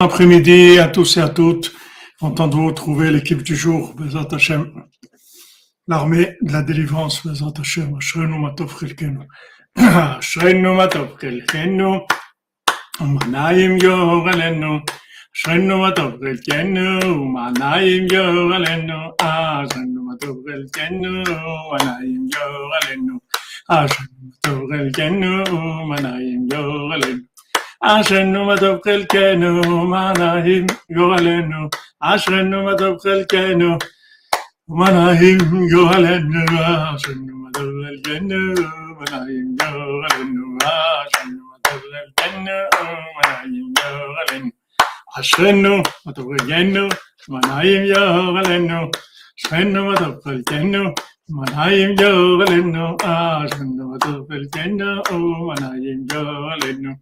[0.00, 1.74] après-midi à tous et à toutes.
[2.20, 4.84] Content de vous retrouver l'équipe du jour, Bezat Hashem.
[5.88, 7.96] L'armée de la délivrance, Bezat Hashem.
[7.96, 9.26] Ashrenu matov chelkenu.
[9.76, 12.00] Ashrenu matov chelkenu.
[13.00, 14.82] Umanayim yorelenu.
[15.34, 17.00] Ashrenu matov chelkenu.
[17.02, 18.98] Umanayim yorelenu.
[19.18, 21.24] Ashrenu matov chelkenu.
[21.26, 23.18] Umanayim yorelenu.
[23.68, 25.44] Ashrenu matov chelkenu.
[25.50, 27.24] Umanayim yorelenu.
[27.85, 30.65] אשרנו מה טוב חלקנו, מה נעים
[30.95, 31.69] גורלנו,
[31.99, 33.77] אשרנו מה טוב חלקנו,
[34.67, 35.37] מה נעים
[35.71, 36.39] גורלנו,
[36.95, 38.37] אשרנו מה טוב חלקנו,
[38.99, 40.43] מה נעים גורלנו,
[45.19, 46.87] אשרנו מה טוב חלקנו,
[47.29, 48.89] מה נעים גורלנו,
[49.39, 50.83] אשרנו מה טוב חלקנו,
[51.29, 54.93] מה נעים גורלנו, אשרנו מה טוב חלקנו,
[55.45, 56.97] מה נעים גורלנו, אשרנו מה טוב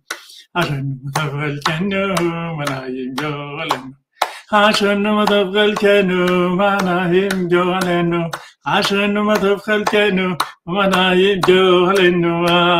[0.57, 2.01] Ashenu madav galkenu
[2.59, 3.93] manayim jolenu.
[4.61, 6.21] Ashenu madav galkenu
[6.59, 8.21] manayim jolenu.
[8.75, 10.27] Ashenu madav galkenu
[10.67, 12.33] manayim jolenu.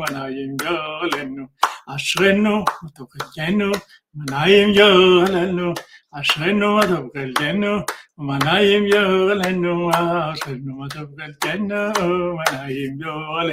[0.00, 1.44] manayim jolenu.
[1.94, 3.68] Ashenu madav galkenu
[4.16, 5.68] manayim jolenu.
[5.74, 5.76] Ashenu.
[6.12, 6.22] Um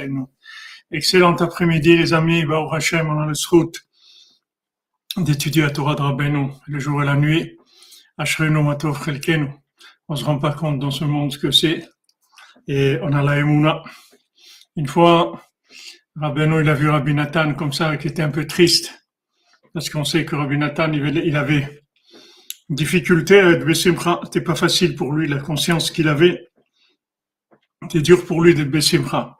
[0.08, 0.26] um
[0.90, 3.72] Excellent après-midi les amis, Baruch Hashem, on a le srout
[5.16, 7.56] d'étudier la Torah de Rabbeinu, le jour et la nuit.
[8.16, 9.50] Ashrenu Matov Chelkenu.
[10.08, 11.88] On se rend pas compte dans ce monde ce que c'est.
[12.66, 13.84] Et on a la Emouna.
[14.74, 15.40] Une fois,
[16.16, 19.00] Rabbeinu, il a vu Rabbi Nathan comme ça, qui était un peu triste.
[19.72, 21.84] Parce qu'on sait que Rabbi Nathan, il avait
[22.68, 26.48] difficulté à être Bessimcha, c'était pas facile pour lui, la conscience qu'il avait.
[27.82, 29.38] C'était dur pour lui d'être Bessimcha.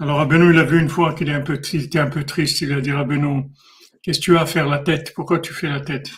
[0.00, 2.90] Alors Abenou, il a vu une fois qu'il était un peu triste, il a dit
[2.90, 3.50] Abenou,
[4.02, 5.12] qu'est-ce que tu as à faire la tête?
[5.14, 6.10] Pourquoi tu fais la tête?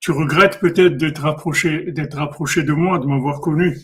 [0.00, 3.78] Tu regrettes peut-être d'être rapproché, d'être rapproché de moi, de m'avoir connu?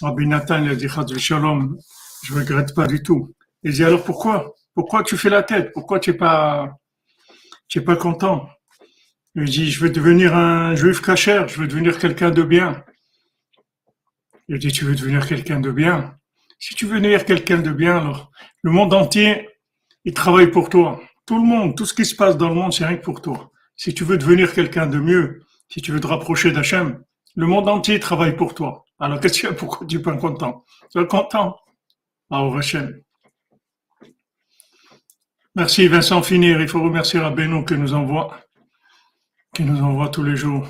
[0.00, 0.88] Rabbi Nathan, il a dit
[1.18, 1.76] Shalom,
[2.24, 3.34] je regrette pas du tout.
[3.62, 4.54] Il dit alors pourquoi?
[4.74, 5.72] Pourquoi tu fais la tête?
[5.74, 6.78] Pourquoi tu es pas,
[7.68, 8.48] tu es pas content?
[9.34, 12.84] Il dit, je veux devenir un juif cachère, je veux devenir quelqu'un de bien.
[14.48, 16.16] Il dit, tu veux devenir quelqu'un de bien?
[16.58, 18.30] Si tu veux devenir quelqu'un de bien, alors
[18.62, 19.48] le monde entier,
[20.04, 21.00] il travaille pour toi.
[21.26, 23.22] Tout le monde, tout ce qui se passe dans le monde, c'est rien que pour
[23.22, 23.50] toi.
[23.74, 27.02] Si tu veux devenir quelqu'un de mieux, si tu veux te rapprocher d'Hachem,
[27.34, 28.84] le monde entier travaille pour toi.
[28.98, 30.64] Alors qu'est-ce que pourquoi tu es pas content?
[30.92, 31.56] Tu es content?
[32.30, 33.00] Ah, Hachem.
[35.54, 38.41] Merci Vincent Finir, il faut remercier Rabbeinu que nous envoie
[39.54, 40.66] qui nous envoie tous les jours.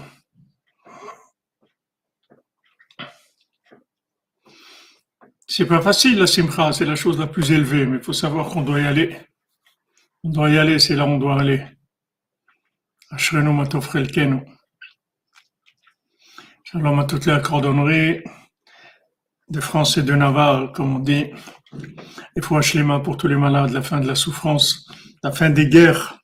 [5.47, 8.49] C'est pas facile la simcha, c'est la chose la plus élevée, mais il faut savoir
[8.49, 9.21] qu'on doit y aller.
[10.25, 11.65] On doit y aller, c'est là où on doit aller.
[13.11, 14.41] Ashrenu matofrelkenu.
[16.65, 18.25] Shalom à toutes les cordonneries
[19.51, 21.27] de France et de Navarre, comme on dit.
[22.35, 24.91] Et faut mains pour tous les malades, la fin de la souffrance,
[25.23, 26.22] la fin des guerres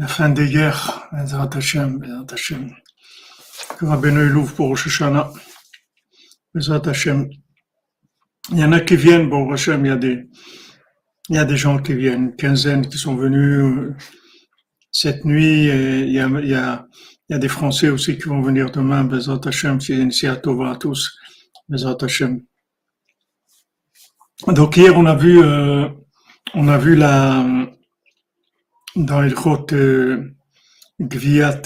[0.00, 2.74] la fin des guerres, Bezrat Hashem, Bezrat Hashem.
[3.76, 5.30] Que Rabbeinu l'ouvre pour Rosh Hashanah.
[6.54, 7.28] Bezrat Hashem.
[8.50, 10.26] Il y en a qui viennent, bon Hashem, il y a des,
[11.28, 13.94] il y a des gens qui viennent, une quinzaine qui sont venus euh,
[14.90, 16.86] cette nuit, et il y a, il y a,
[17.28, 20.70] il y a des Français aussi qui vont venir demain, Bezrat Hashem, c'est à Tova
[20.70, 21.14] à tous,
[21.68, 22.40] Bezrat Hashem.
[24.46, 25.90] Donc hier, on a vu, euh,
[26.54, 27.44] on a vu la,
[28.96, 30.34] dans Ilchot euh,
[31.00, 31.62] Gviat,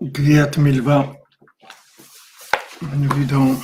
[0.00, 1.12] Gviat Milva,
[2.82, 3.54] on a vu dans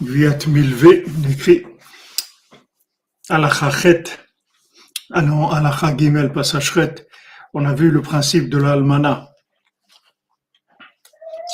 [0.00, 1.66] Gviat Milvé, écrit
[3.28, 4.04] Alachachet,
[5.12, 6.94] ah non, Alacha Gimel Passachret,
[7.52, 9.28] on a vu le principe de l'almana.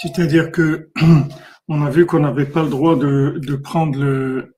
[0.02, 0.90] C'est-à-dire que
[1.68, 4.56] on a vu qu'on n'avait pas le droit de, de prendre le,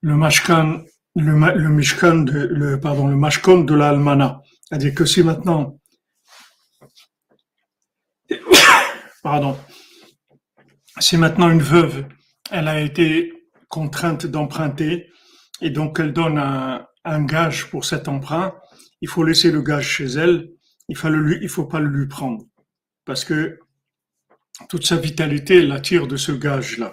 [0.00, 0.82] le mashkan,
[1.16, 4.40] le, le de, le, pardon, le mashkon de l'almana.
[4.62, 5.78] C'est-à-dire que si maintenant,
[9.22, 9.58] pardon,
[10.98, 12.06] si maintenant une veuve,
[12.50, 13.32] elle a été
[13.68, 15.10] contrainte d'emprunter
[15.60, 18.54] et donc elle donne un, un, gage pour cet emprunt,
[19.00, 20.50] il faut laisser le gage chez elle,
[20.88, 22.44] il faut, le, il faut pas le lui prendre.
[23.04, 23.58] Parce que
[24.68, 26.92] toute sa vitalité, la tire de ce gage-là.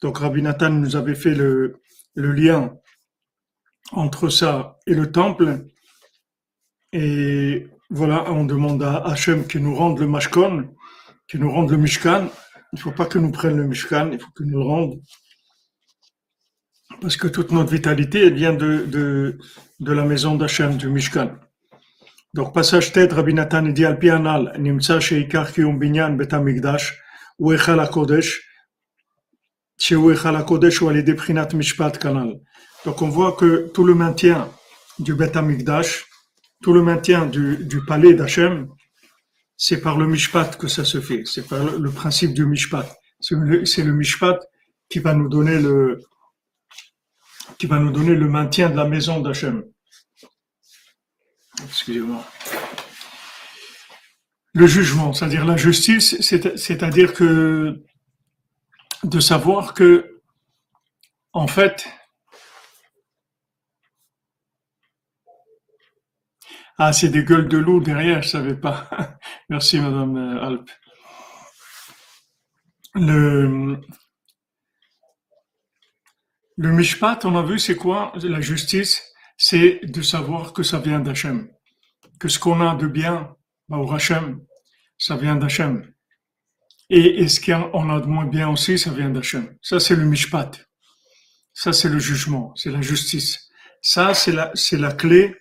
[0.00, 1.80] Donc Rabbi Nathan nous avait fait le,
[2.14, 2.74] lien
[3.92, 5.66] entre ça et le temple.
[6.92, 10.74] Et voilà, on demande à Hachem qui nous rende le Mashkon,
[11.28, 12.28] qui nous rende le Mishkan,
[12.72, 15.00] Il ne faut pas que nous prenne le Mishkan, il faut que nous le rendent.
[17.00, 19.38] Parce que toute notre vitalité, vient de, de,
[19.80, 21.38] de la maison d'Hachem, du Mishkan.
[22.34, 22.92] Donc, passage
[25.00, 26.94] sheikar kiyum binyan betamikdash,
[27.38, 28.40] ou echal kodesh,
[29.92, 32.40] ou echal kodesh ou alidé prinat mishpat kanal.
[32.84, 34.50] Donc, on voit que tout le maintien
[34.98, 36.04] du betamikdash,
[36.62, 38.68] tout le maintien du, du palais d'Hachem,
[39.56, 41.22] c'est par le mishpat que ça se fait.
[41.24, 42.86] C'est par le, principe du mishpat.
[43.20, 44.38] C'est le, le, mishpat
[44.88, 46.00] qui va nous donner le,
[47.58, 49.64] qui va nous donner le maintien de la maison d'Hachem.
[51.64, 52.24] Excusez-moi.
[54.54, 57.84] Le jugement, c'est-à-dire la justice, c'est-à-dire que
[59.04, 60.20] de savoir que,
[61.32, 61.86] en fait,
[66.80, 68.88] Ah, c'est des gueules de loup derrière, je savais pas.
[69.48, 70.70] Merci, Madame euh, Alp.
[72.94, 73.80] Le,
[76.56, 79.07] le mishpat, on a vu, c'est quoi La justice,
[79.38, 81.48] c'est de savoir que ça vient d'Hachem.
[82.18, 83.34] Que ce qu'on a de bien,
[83.68, 84.40] bah, au Hachem,
[84.98, 85.90] ça vient d'Hachem.
[86.90, 89.56] Et, et ce qu'on a de moins bien aussi, ça vient d'Hachem.
[89.62, 90.50] Ça, c'est le mishpat.
[91.54, 93.48] Ça, c'est le jugement, c'est la justice.
[93.80, 95.36] Ça, c'est la, c'est la clé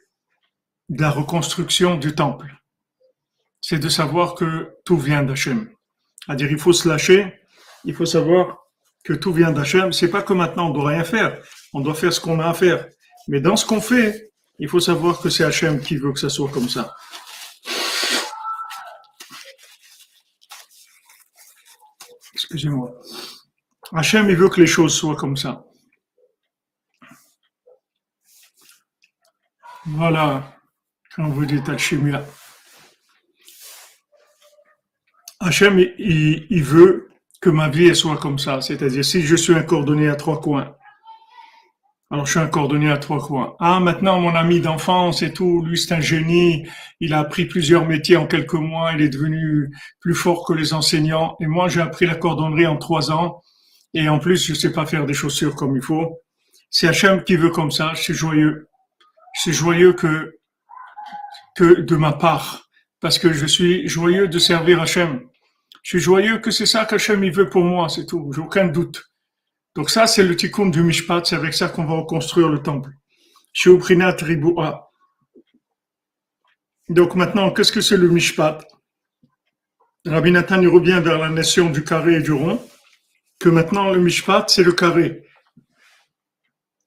[0.90, 2.54] de la reconstruction du temple.
[3.62, 5.70] C'est de savoir que tout vient d'Hachem.
[6.24, 7.34] C'est-à-dire, il faut se lâcher,
[7.84, 8.60] il faut savoir
[9.04, 9.92] que tout vient d'Hachem.
[9.92, 11.42] C'est pas que maintenant on doit rien faire.
[11.74, 12.88] On doit faire ce qu'on a à faire.
[13.28, 16.30] Mais dans ce qu'on fait, il faut savoir que c'est Hachem qui veut que ça
[16.30, 16.96] soit comme ça.
[22.34, 22.94] Excusez-moi.
[23.94, 25.64] Hachem, il veut que les choses soient comme ça.
[29.86, 30.58] Voilà
[31.18, 32.24] quand vous dites Alchimia.
[35.40, 37.10] Hachem, il, veut
[37.42, 38.62] que ma vie soit comme ça.
[38.62, 40.77] C'est-à-dire, si je suis un cordonnier à trois coins,
[42.09, 43.56] alors je suis un cordonnier à trois coins.
[43.59, 46.65] Ah, maintenant, mon ami d'enfance et tout, lui, c'est un génie.
[47.01, 48.94] Il a appris plusieurs métiers en quelques mois.
[48.94, 51.36] Il est devenu plus fort que les enseignants.
[51.42, 53.42] Et moi, j'ai appris la cordonnerie en trois ans.
[53.94, 56.21] Et en plus, je sais pas faire des chaussures comme il faut.
[56.69, 57.94] C'est Hachem qui veut comme ça.
[57.95, 58.69] Suis joyeux.
[59.33, 60.38] Suis joyeux que
[61.57, 62.69] que de ma part,
[63.01, 65.21] parce que je suis joyeux de servir Hachem.
[65.81, 68.68] Je suis joyeux que c'est ça qu'Hachem il veut pour moi, c'est tout, j'ai aucun
[68.68, 69.12] doute.
[69.78, 72.92] Donc ça, c'est le tikkun du Mishpat, c'est avec ça qu'on va reconstruire le temple.
[73.54, 74.90] Shiuprinat Ribua.
[76.90, 78.58] Donc maintenant, qu'est-ce que c'est le Mishpat?
[80.06, 82.60] Rabbi Nathan revient vers la nation du carré et du rond,
[83.40, 85.28] que maintenant le Mishpat, c'est le carré.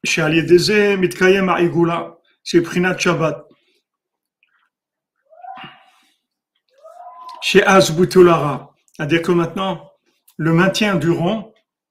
[0.05, 3.47] Chez Aliedeze, Mitkayem Aigula, c'est Prinat Shabbat.
[7.41, 8.75] chez Azbutulara.
[8.93, 9.91] C'est-à-dire que maintenant,
[10.37, 11.50] le maintien du rond,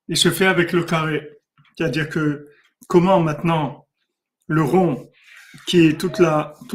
[0.09, 1.37] il se fait avec le carré.
[1.77, 2.47] C'est-à-dire que
[2.87, 3.87] comment maintenant
[4.47, 5.09] le rond,
[5.65, 6.11] qui est tout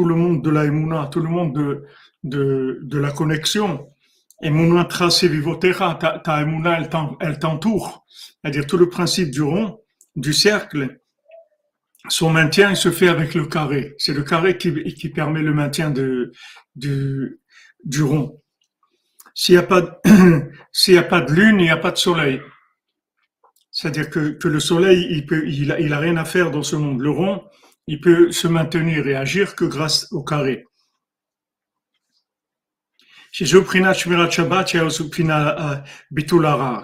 [0.05, 1.85] le monde de la Emouna, tout le monde
[2.23, 3.89] de, la connexion,
[4.41, 6.79] Emouna tracé vivotera, ta, ta Emouna,
[7.21, 8.07] elle t'entoure.
[8.09, 9.81] C'est-à-dire tout le principe du rond,
[10.17, 11.01] du cercle,
[12.09, 13.95] son maintien il se fait avec le carré.
[13.99, 16.33] C'est le carré qui, permet le maintien du,
[18.03, 18.41] rond.
[19.35, 19.59] S'il n'y
[20.99, 22.41] a pas de lune, il n'y a pas de soleil.
[23.75, 26.63] C'est-à-dire que, que, le soleil, il peut, il a, il a rien à faire dans
[26.63, 27.01] ce monde.
[27.01, 27.45] Le rond,
[27.89, 30.65] il peut se maintenir et agir que grâce au carré.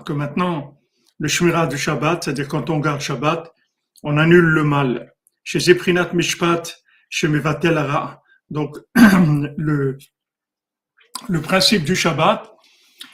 [0.05, 0.81] Que maintenant,
[1.21, 3.55] le Shmirat du Shabbat, c'est-à-dire quand on garde Shabbat,
[4.03, 5.13] on annule le mal.
[5.45, 6.75] Chez Zeprinat Mishpat,
[7.09, 8.21] chez Mevatelara,
[8.51, 9.97] donc le,
[11.29, 12.53] le principe du Shabbat,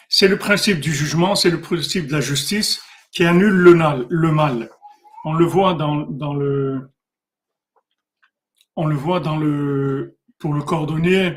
[0.09, 2.81] c'est le principe du jugement, c'est le principe de la justice
[3.17, 3.75] qui annule le,
[4.31, 4.69] mal.
[5.25, 5.95] On le voit dans,
[6.35, 6.91] le,
[8.77, 11.35] on le voit dans le, pour le cordonnier,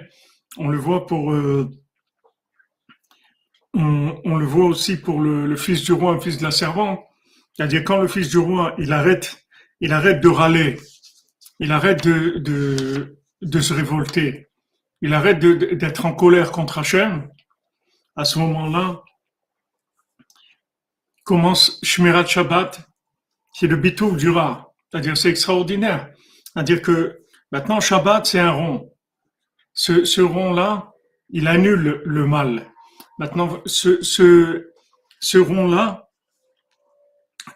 [0.57, 1.71] on le voit pour, euh,
[3.73, 6.99] on, le voit aussi pour le, fils du roi, le fils de la servante.
[7.53, 9.47] C'est-à-dire quand le fils du roi, il arrête,
[9.79, 10.77] il arrête de râler,
[11.61, 14.49] il arrête de, de se révolter
[15.01, 17.29] il arrête d'être en colère contre Hachem,
[18.17, 19.01] à ce moment-là,
[21.29, 22.89] commence Shmirat Shabbat,
[23.53, 24.73] c'est le bitou du rat.
[24.89, 26.09] C'est-à-dire, c'est extraordinaire.
[26.43, 27.19] C'est-à-dire que
[27.51, 28.91] maintenant, Shabbat, c'est un rond.
[29.73, 30.91] Ce, rond-là,
[31.29, 32.65] il annule le mal.
[33.19, 36.09] Maintenant, ce, rond-là,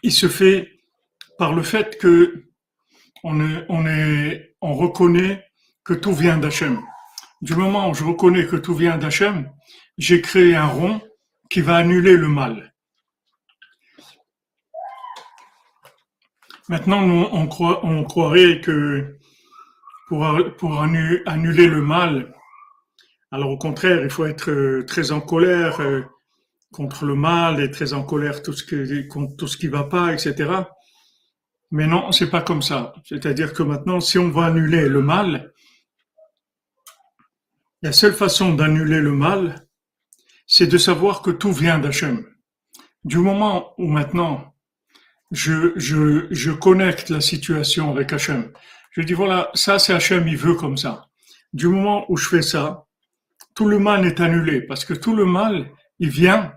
[0.03, 0.70] il se fait
[1.39, 2.46] par le fait que
[3.24, 5.48] on reconnaît
[5.84, 6.80] que tout vient d'Hachem.
[7.42, 9.50] Du moment où je reconnais que tout vient d'Hachem,
[9.98, 11.01] j'ai créé un rond
[11.50, 12.73] qui va annuler le mal.
[16.70, 19.17] Maintenant, on, croit, on croirait que
[20.08, 20.25] pour,
[20.58, 22.34] pour annuler le mal,
[23.32, 26.01] alors au contraire, il faut être euh, très en colère euh,
[26.72, 29.84] contre le mal et très en colère tout ce qui, contre tout ce qui va
[29.84, 30.51] pas, etc.
[31.72, 32.93] Mais non, c'est pas comme ça.
[33.05, 35.51] C'est-à-dire que maintenant, si on va annuler le mal,
[37.82, 39.67] la seule façon d'annuler le mal,
[40.46, 42.25] c'est de savoir que tout vient d'Hachem.
[43.03, 44.52] Du moment où maintenant
[45.34, 48.52] je, je, je connecte la situation avec Hachem,
[48.92, 51.10] je dis voilà, ça c'est Hachem, il veut comme ça.
[51.52, 52.86] Du moment où je fais ça,
[53.56, 56.54] tout le mal est annulé parce que tout le mal, il vient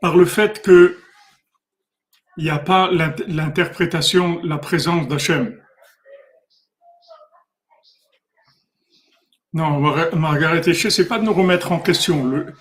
[0.00, 0.98] par le fait que
[2.36, 5.60] il n'y a pas l'interprétation, la présence d'Hachem.
[9.54, 12.24] Non, Margaret Eché, c'est pas de nous remettre en question.
[12.26, 12.52] Le,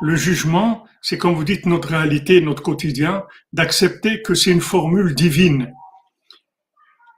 [0.00, 5.14] le jugement, c'est quand vous dites notre réalité, notre quotidien, d'accepter que c'est une formule
[5.14, 5.72] divine.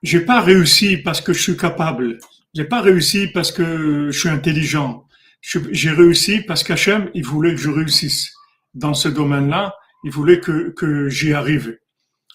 [0.02, 2.18] J'ai pas réussi parce que je suis capable.
[2.54, 5.06] J'ai pas réussi parce que je suis intelligent.
[5.40, 8.30] J'ai réussi parce qu'Hachem, il voulait que je réussisse
[8.74, 9.74] dans ce domaine-là.
[10.04, 11.78] Il voulait que, que j'y arrive.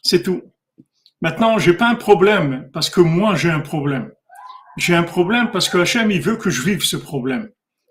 [0.01, 0.41] C'est tout.
[1.21, 4.11] Maintenant, j'ai pas un problème parce que moi j'ai un problème.
[4.79, 7.49] J'ai un problème parce que Hachem, il veut que je vive ce problème.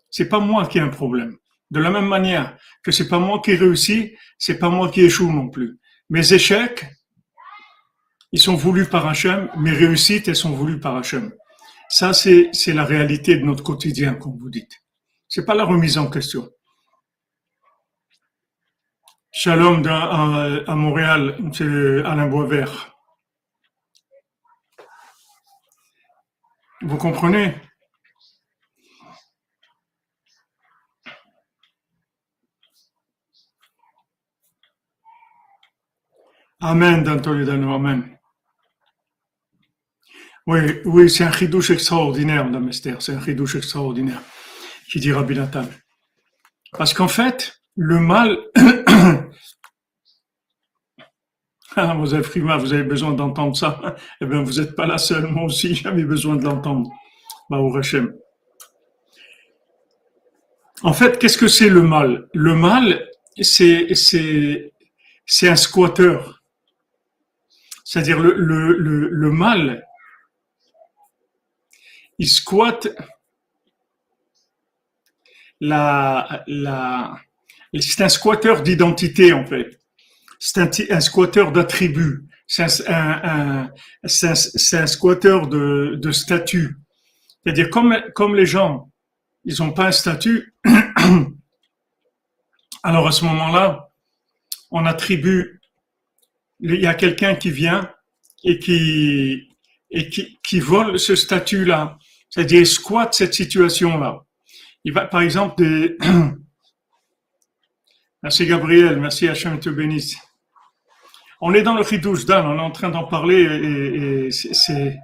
[0.09, 1.37] C'est pas moi qui ai un problème.
[1.71, 5.31] De la même manière que c'est pas moi qui réussis, c'est pas moi qui échoue
[5.31, 5.79] non plus.
[6.09, 6.87] Mes échecs,
[8.33, 11.31] ils sont voulus par Hachem, mes réussites, elles sont voulues par Hachem.
[11.91, 14.83] Ça, c'est, c'est la réalité de notre quotidien, comme vous dites.
[15.29, 16.49] C'est pas la remise en question.
[19.31, 22.98] Shalom à, à Montréal, c'est Alain Boisvert.
[26.83, 27.55] Vous comprenez?
[36.61, 38.19] Amen, Dano, Amen.
[40.47, 44.23] Oui, oui, c'est un chidouche extraordinaire, Dame Esther, c'est un chidouche extraordinaire,
[44.91, 45.67] qui dit Rabbi Nathan.
[46.73, 48.39] Parce qu'en fait, le mal,
[51.79, 53.97] ah, vous avez besoin d'entendre ça.
[54.21, 56.91] Eh bien, vous n'êtes pas la seule, moi aussi, j'avais besoin de l'entendre.
[57.51, 58.15] Hashem.
[60.83, 62.29] En fait, qu'est-ce que c'est le mal?
[62.35, 63.09] Le mal,
[63.41, 64.73] c'est, c'est,
[65.27, 66.43] c'est un squatteur.
[67.85, 69.87] C'est-à-dire le, le, le, mal,
[72.19, 72.89] il squatte
[75.61, 77.19] la, la,
[77.81, 79.81] c'est un squatteur d'identité en fait.
[80.39, 82.25] C'est un, un squatteur d'attributs.
[82.47, 83.71] C'est un,
[84.03, 86.77] un, squatteur de, de statut.
[87.43, 88.91] C'est-à-dire comme, les gens,
[89.45, 90.55] ils n'ont pas un statut,
[92.83, 93.91] alors à ce moment-là,
[94.71, 95.59] on attribue
[96.61, 97.91] il y a quelqu'un qui vient
[98.45, 99.49] et qui,
[99.91, 101.99] et qui, qui vole ce statut-là,
[102.31, 104.25] c'est-à-dire squatte cette situation-là.
[104.85, 105.63] Il va, par exemple,
[108.23, 110.17] merci Gabriel, merci Hachem te bénisse.
[111.41, 113.43] On est dans le Ridouche Dan, on est en train d'en parler
[114.27, 114.99] et, c'est.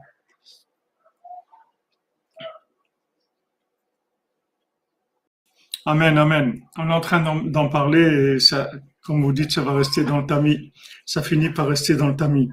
[5.86, 6.60] Amen, amen.
[6.76, 8.70] On est en train d'en parler et ça,
[9.02, 10.72] comme vous dites, ça va rester dans le tamis.
[11.06, 12.50] Ça finit par rester dans le tamis.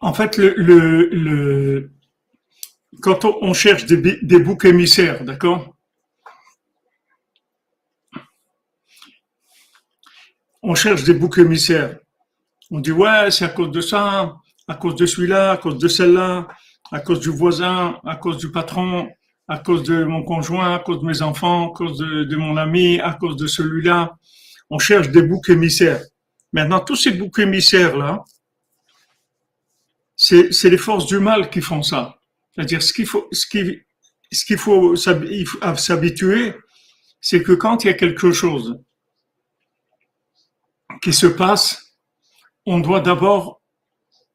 [0.00, 1.92] En fait, le, le,
[3.02, 5.73] quand on cherche des boucs émissaires, d'accord?
[10.66, 11.98] On cherche des boucs émissaires.
[12.70, 14.34] On dit, ouais, c'est à cause de ça,
[14.66, 16.48] à cause de celui-là, à cause de celle-là,
[16.90, 19.06] à cause du voisin, à cause du patron,
[19.46, 22.98] à cause de mon conjoint, à cause de mes enfants, à cause de, mon ami,
[22.98, 24.16] à cause de celui-là.
[24.70, 26.00] On cherche des boucs émissaires.
[26.50, 28.24] Maintenant, tous ces boucs émissaires-là,
[30.16, 32.16] c'est, les forces du mal qui font ça.
[32.54, 33.82] C'est-à-dire, ce qu'il faut, ce qui,
[34.32, 36.54] ce qu'il faut s'habituer,
[37.20, 38.78] c'est que quand il y a quelque chose
[41.04, 41.98] qui se passe,
[42.64, 43.60] on doit d'abord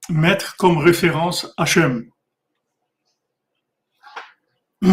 [0.08, 2.10] mettre comme référence Hachem.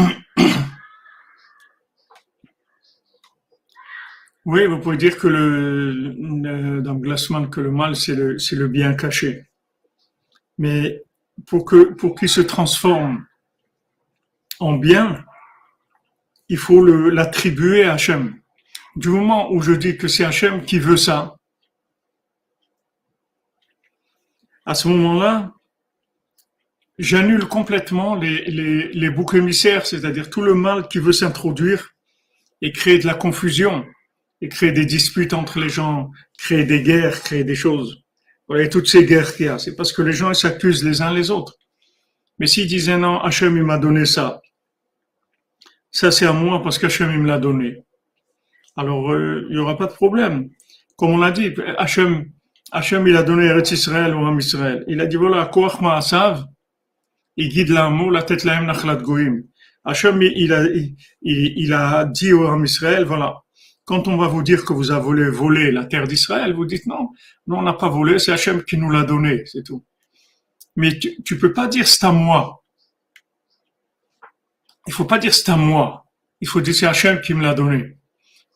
[4.48, 8.94] Oui, vous pouvez dire que le, dans Glassman, que le mal, c'est le, le bien
[8.94, 9.48] caché.
[10.56, 11.02] Mais
[11.48, 13.26] pour que, pour qu'il se transforme
[14.60, 15.24] en bien,
[16.48, 18.40] il faut le, l'attribuer à Hachem.
[18.94, 21.36] Du moment où je dis que c'est Hachem qui veut ça,
[24.66, 25.52] à ce moment-là,
[26.98, 31.94] j'annule complètement les, les, les boucs émissaires, c'est-à-dire tout le mal qui veut s'introduire
[32.62, 33.86] et créer de la confusion
[34.40, 38.02] et créer des disputes entre les gens, créer des guerres, créer des choses.
[38.48, 41.12] Voilà, toutes ces guerres qu'il y a, c'est parce que les gens s'accusent les uns
[41.12, 41.54] les autres.
[42.38, 44.42] Mais s'ils disaient non, Hachem il m'a donné ça,
[45.90, 47.82] ça c'est à moi parce qu'Hachem il me l'a donné.
[48.76, 50.50] Alors euh, il n'y aura pas de problème.
[50.96, 52.30] Comme on l'a dit, Hachem,
[52.72, 54.84] Hachem il a donné Eretz Israël au Ram Israël.
[54.88, 56.46] Il a dit voilà, Koach Ma'asav,
[57.36, 59.44] il guide l'amour, la tête laem nachlat goïm.
[59.84, 60.66] Hachem il a,
[61.22, 63.36] il, a dit au Ram Israël voilà,
[63.84, 67.10] quand on va vous dire que vous avez volé la terre d'Israël, vous dites non,
[67.46, 69.84] non, on n'a pas volé, c'est Hachem qui nous l'a donné, c'est tout.
[70.74, 72.64] Mais tu, ne peux pas dire c'est à moi.
[74.88, 76.04] Il faut pas dire c'est à moi.
[76.40, 77.96] Il faut dire c'est Hachem qui me l'a donné.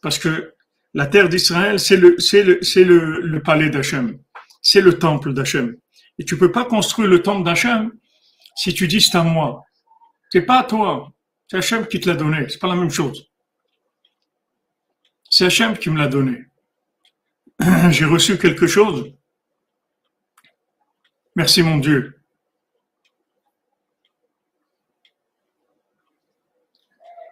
[0.01, 0.55] Parce que
[0.95, 4.19] la terre d'Israël, c'est le, palais d'Hachem.
[4.63, 5.77] C'est le temple d'Hachem.
[6.19, 7.93] Et tu peux pas construire le temple d'Hachem
[8.57, 9.65] si tu dis c'est à moi.
[10.31, 11.13] C'est pas à toi.
[11.49, 12.49] C'est Hachem qui te l'a donné.
[12.49, 13.31] C'est pas la même chose.
[15.31, 16.45] C'est Hachem qui me l'a donné.
[17.91, 19.13] J'ai reçu quelque chose.
[21.37, 22.17] Merci mon Dieu.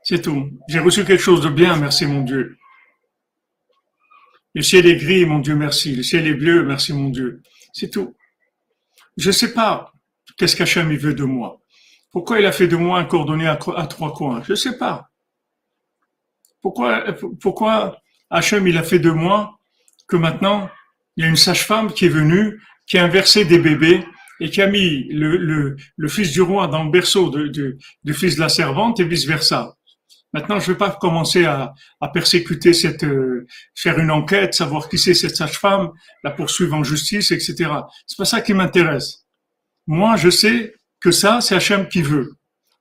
[0.05, 0.51] C'est tout.
[0.69, 2.57] J'ai reçu quelque chose de bien, merci mon Dieu.
[4.55, 5.95] Le ciel est gris, mon Dieu, merci.
[5.95, 7.43] Le ciel est bleu, merci mon Dieu.
[7.73, 8.17] C'est tout.
[9.17, 9.93] Je ne sais pas
[10.37, 11.61] qu'est-ce qu'Hachem veut de moi.
[12.11, 14.43] Pourquoi il a fait de moi un cordonnier à, trois coins?
[14.43, 15.11] Je ne sais pas.
[16.63, 17.05] Pourquoi,
[17.41, 17.99] pourquoi
[18.31, 19.59] Hachem, il a fait de moi
[20.07, 20.69] que maintenant,
[21.17, 24.05] il y a une sage-femme qui est venue, qui a inversé des bébés
[24.41, 28.41] et qui a mis le, le, fils du roi dans le berceau du fils de
[28.41, 29.78] la servante et vice-versa.
[30.35, 34.89] Maintenant, je ne vais pas commencer à, à persécuter cette, euh, faire une enquête, savoir
[34.89, 35.91] qui c'est cette sage-femme,
[36.23, 37.71] la poursuivre en justice, etc.
[38.07, 39.25] C'est pas ça qui m'intéresse.
[39.87, 42.35] Moi, je sais que ça, c'est Hachem qui veut.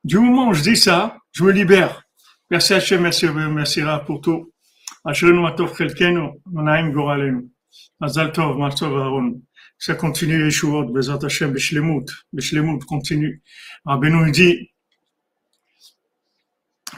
[0.04, 2.02] Du moment où je dis ça, je me libère.
[2.50, 4.52] Merci Hachem, merci merci là pour tout.
[9.80, 13.42] Ça continue, Yeshuot, Bezat Hachem, Bishlemut, Bishlemut continue.
[13.84, 14.70] Rabbeinu dit,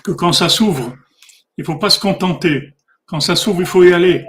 [0.02, 0.96] que quand ça s'ouvre,
[1.56, 2.74] il faut pas se contenter.
[3.06, 4.24] Quand ça s'ouvre, il faut y aller.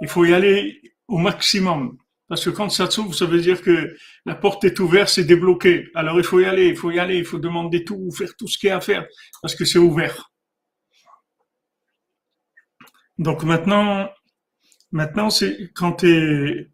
[0.00, 1.98] Il faut y aller au maximum.
[2.28, 5.88] Parce que quand ça s'ouvre, ça veut dire que la porte est ouverte, c'est débloqué.
[5.94, 8.46] Alors il faut y aller, il faut y aller, il faut demander tout, faire tout
[8.46, 9.06] ce qu'il y a à faire,
[9.40, 10.30] parce que c'est ouvert.
[13.16, 14.10] Donc maintenant,
[14.92, 16.68] maintenant c'est quand, euh,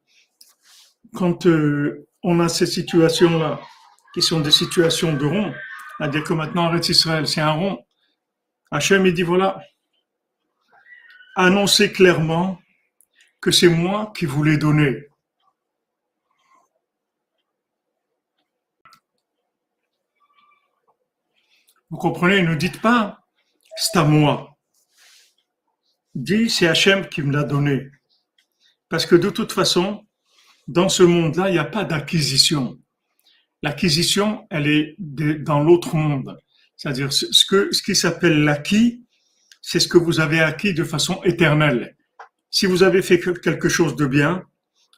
[2.25, 3.61] on a ces situations-là,
[4.13, 5.55] qui sont des situations de rond,
[5.99, 7.79] c'est-à-dire que maintenant arrête Israël, c'est un rond.
[8.75, 9.63] Hachem il dit voilà,
[11.37, 12.61] annoncez clairement
[13.41, 15.07] que c'est moi qui vous l'ai donné.
[21.89, 23.21] Vous comprenez, ne dites pas
[23.77, 24.55] c'est à moi
[26.17, 27.91] dit c'est Hachem qui me l'a donné.
[28.89, 30.05] Parce que de toute façon,
[30.67, 32.79] dans ce monde-là, il n'y a pas d'acquisition.
[33.63, 36.39] L'acquisition, elle est dans l'autre monde.
[36.85, 39.07] C'est-à-dire ce, que, ce qui s'appelle l'acquis,
[39.63, 41.97] c'est ce que vous avez acquis de façon éternelle.
[42.51, 44.45] Si vous avez fait quelque chose de bien,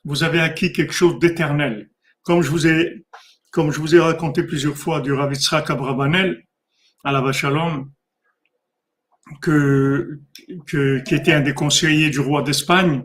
[0.04, 1.88] vous avez acquis quelque chose d'éternel.
[2.22, 3.06] Comme je vous ai,
[3.52, 6.44] comme je vous ai raconté plusieurs fois du Rav Yitzhak Abrabanel,
[7.04, 7.88] à la Vachalom,
[9.40, 10.18] que,
[10.66, 13.04] que, qui était un des conseillers du roi d'Espagne.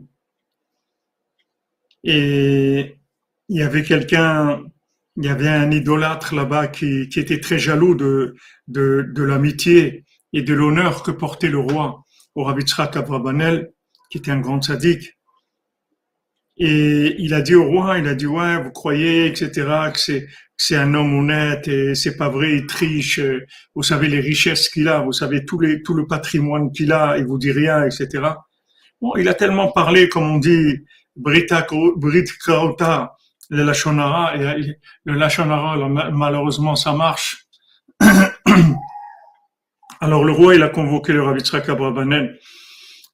[2.03, 2.97] Et
[3.47, 4.63] il y avait quelqu'un,
[5.17, 8.35] il y avait un idolâtre là-bas qui, qui, était très jaloux de,
[8.67, 12.03] de, de l'amitié et de l'honneur que portait le roi
[12.35, 13.71] au Rabitzrak Abrabanel,
[14.09, 15.17] qui était un grand sadique.
[16.57, 19.49] Et il a dit au roi, il a dit, ouais, vous croyez, etc.,
[19.93, 23.19] que c'est, c'est un homme honnête et c'est pas vrai, il triche.
[23.73, 27.17] Vous savez les richesses qu'il a, vous savez tout, les, tout le patrimoine qu'il a,
[27.17, 28.07] il vous dit rien, etc.
[29.01, 31.65] Bon, il a tellement parlé, comme on dit, Brita,
[31.97, 32.25] Brit
[33.51, 35.77] le Lachonara, le Lachonara,
[36.11, 37.45] malheureusement, ça marche.
[39.99, 42.33] Alors le roi, il a convoqué le Ravitzrak Abrabanen.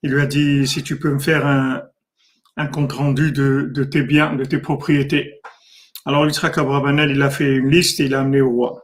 [0.04, 4.36] Il lui a dit, si tu peux me faire un, compte rendu de, tes biens,
[4.36, 5.42] de tes propriétés.
[6.06, 8.84] Alors Yitzhak Abrabanel, il a fait une liste et il l'a amené au roi.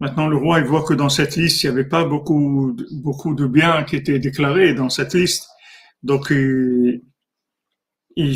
[0.00, 3.34] Maintenant, le roi, il voit que dans cette liste, il n'y avait pas beaucoup, beaucoup
[3.34, 5.48] de biens qui étaient déclarés dans cette liste.
[6.02, 6.30] Donc,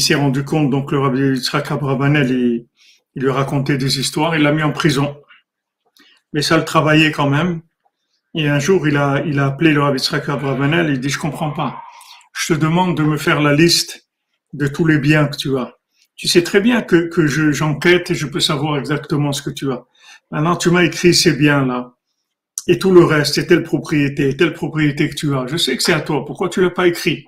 [0.03, 2.67] s'est rendu compte, donc le rabbi Yitzhak Abrabanel, il,
[3.15, 5.17] il lui a raconté des histoires, il l'a mis en prison.
[6.33, 7.63] Mais ça le travaillait quand même.
[8.35, 11.51] Et un jour, il a, il appelé le rabbi Yitzhak Abrabanel, il dit, je comprends
[11.51, 11.83] pas.
[12.37, 14.09] Je te demande de me faire la liste
[14.53, 15.79] de tous les biens que tu as
[16.19, 19.51] tu sais très bien que, que je, j'enquête et je peux savoir exactement ce que
[19.51, 19.85] tu as.
[20.33, 21.95] Maintenant, tu m'as écrit ces biens-là.
[22.67, 25.47] Et tout le reste, c'est telle propriété, telle propriété que tu as.
[25.47, 26.25] Je sais que c'est à toi.
[26.27, 27.25] Pourquoi tu l'as pas écrit?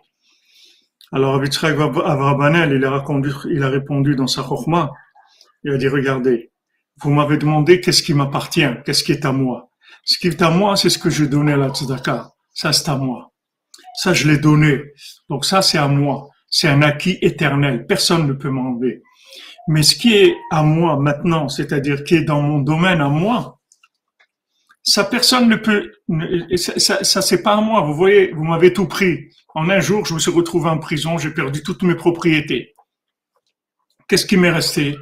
[1.13, 3.05] Alors Abitzrak Avrabanel, il a,
[3.51, 4.93] il a répondu dans sa chokma,
[5.65, 6.51] il a dit, regardez,
[7.03, 9.71] vous m'avez demandé qu'est-ce qui m'appartient, qu'est-ce qui est à moi.
[10.05, 12.31] Ce qui est à moi, c'est ce que je donnais à la tzedaka.
[12.53, 13.33] Ça, c'est à moi.
[13.95, 14.83] Ça, je l'ai donné.
[15.29, 16.29] Donc ça, c'est à moi.
[16.49, 17.87] C'est un acquis éternel.
[17.87, 19.03] Personne ne peut m'enlever.
[19.69, 23.61] Mais ce qui est à moi maintenant, c'est-à-dire qui est dans mon domaine à moi,
[24.83, 25.93] ça personne ne peut,
[26.57, 27.83] ça, ça, c'est pas à moi.
[27.83, 29.29] Vous voyez, vous m'avez tout pris.
[29.55, 32.75] En un jour, je me suis retrouvé en prison, j'ai perdu toutes mes propriétés.
[34.07, 34.97] Qu'est-ce qui m'est resté?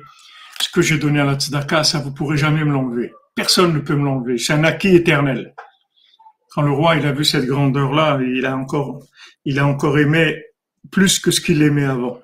[0.60, 3.12] Ce que j'ai donné à la tzedaka, ça vous pourrez jamais me l'enlever.
[3.34, 4.38] Personne ne peut me l'enlever.
[4.38, 5.54] C'est un acquis éternel.
[6.50, 9.00] Quand le roi, a vu cette grandeur-là, il a encore,
[9.44, 10.42] il a encore aimé
[10.90, 12.20] plus que ce qu'il aimait avant.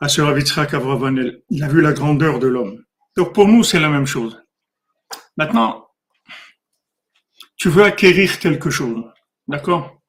[0.00, 2.82] Avravanel, il a vu la grandeur de l'homme.
[3.16, 4.42] Donc pour nous, c'est la même chose.
[5.36, 5.88] Maintenant,
[7.56, 9.04] tu veux acquérir quelque chose,
[9.46, 10.01] d'accord?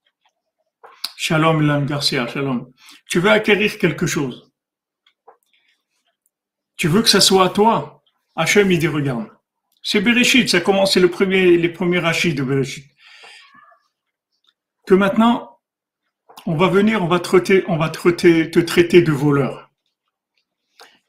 [1.18, 2.72] Shalom Ilan Garcia, shalom.
[3.10, 4.52] Tu veux acquérir quelque chose.
[6.76, 8.04] Tu veux que ça soit à toi.
[8.36, 9.28] Hachem, il dit, regarde.
[9.84, 12.86] C'est Bereshit, ça commence, c'est le premier, les premiers rachis de Bereshit.
[14.88, 15.60] Que maintenant,
[16.46, 17.22] on va venir, on va
[17.68, 19.72] on va te traiter de voleur.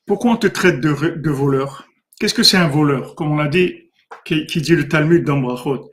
[0.07, 1.89] Pourquoi on te traite de, voleur?
[2.21, 3.15] Qu'est-ce que c'est un voleur?
[3.15, 3.91] Comme on l'a dit,
[4.25, 5.93] qui, dit le Talmud dans Brachot.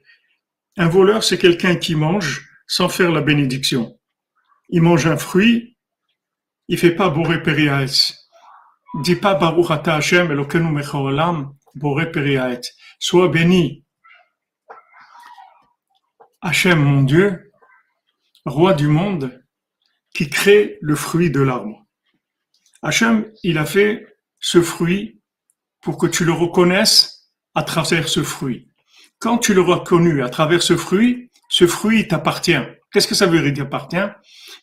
[0.78, 3.98] Un voleur, c'est quelqu'un qui mange sans faire la bénédiction.
[4.72, 5.78] Il mange un fruit,
[6.70, 8.14] il fait pas Boré Periaes.
[8.96, 12.62] Il dit pas Baruch Ata Hashem Elokeinu Mecholam Boré Periaes.
[12.98, 13.86] Sois béni.
[16.42, 17.52] Hachem, mon Dieu,
[18.46, 19.44] roi du monde,
[20.14, 21.86] qui crée le fruit de l'arbre.
[22.82, 24.08] Hachem, il a fait
[24.40, 25.22] ce fruit
[25.82, 28.70] pour que tu le reconnaisses à travers ce fruit.
[29.20, 32.58] Quand tu le reconnu à travers ce fruit, ce fruit t'appartient.
[32.92, 33.98] Qu'est-ce que ça veut dire appartient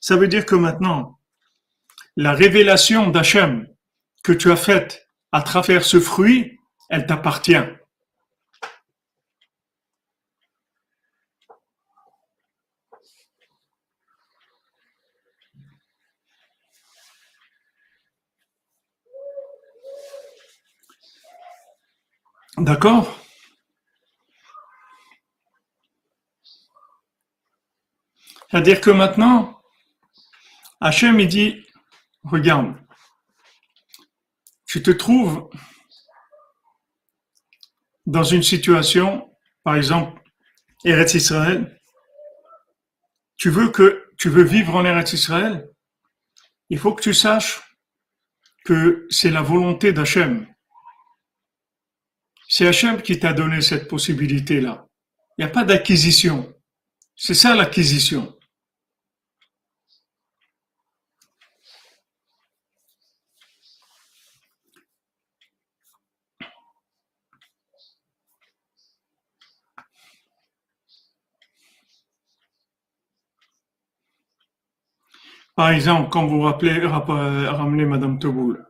[0.01, 1.19] Ça veut dire que maintenant,
[2.17, 3.67] la révélation d'Hachem
[4.23, 6.59] que tu as faite à travers ce fruit,
[6.89, 7.57] elle t'appartient.
[22.59, 23.17] D'accord?
[28.51, 29.58] C'est-à-dire que maintenant,
[30.81, 31.67] Hachem, il dit,
[32.23, 32.75] regarde,
[34.67, 35.49] tu te trouves
[38.07, 39.31] dans une situation,
[39.65, 40.23] par exemple,
[40.85, 41.81] Eretz Israël,
[43.37, 45.69] tu veux vivre en Eretz Israël,
[46.71, 47.61] il faut que tu saches
[48.65, 50.47] que c'est la volonté d'Hachem.
[52.49, 54.87] C'est Hachem qui t'a donné cette possibilité-là.
[55.37, 56.55] Il n'y a pas d'acquisition.
[57.17, 58.38] C'est ça l'acquisition.
[75.59, 78.65] Par exemple, quand vous rappelez, ramenez Madame Toboul,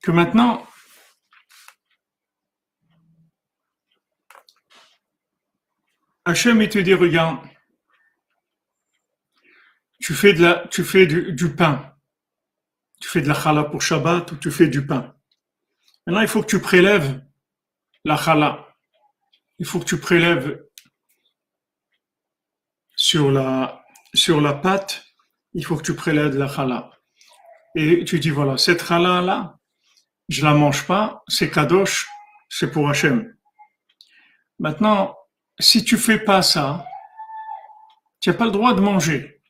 [0.00, 0.64] que maintenant,
[6.24, 7.40] Hachem, il te dit, regarde,
[9.98, 11.92] tu fais, de la, tu fais du, pain.
[13.00, 15.16] Tu fais de la challah pour Shabbat ou tu fais du pain.
[16.06, 17.26] Maintenant, il faut que tu prélèves
[18.04, 18.68] la challah.
[19.58, 20.64] Il faut que tu prélèves
[22.94, 23.82] sur la,
[24.16, 25.04] sur la pâte,
[25.54, 26.90] il faut que tu prélèves la challah.
[27.74, 29.58] Et tu dis, voilà, cette challah-là,
[30.28, 32.08] je la mange pas, c'est kadosh,
[32.48, 33.36] c'est pour Hachem.
[34.58, 35.16] Maintenant,
[35.60, 36.84] si tu fais pas ça,
[38.20, 39.40] tu n'as pas le droit de manger.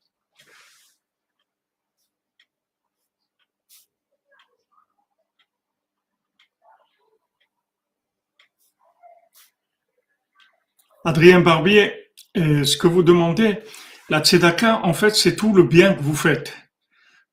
[11.05, 13.63] Adrien Barbier, euh, ce que vous demandez,
[14.09, 16.55] la tzedaka, en fait, c'est tout le bien que vous faites.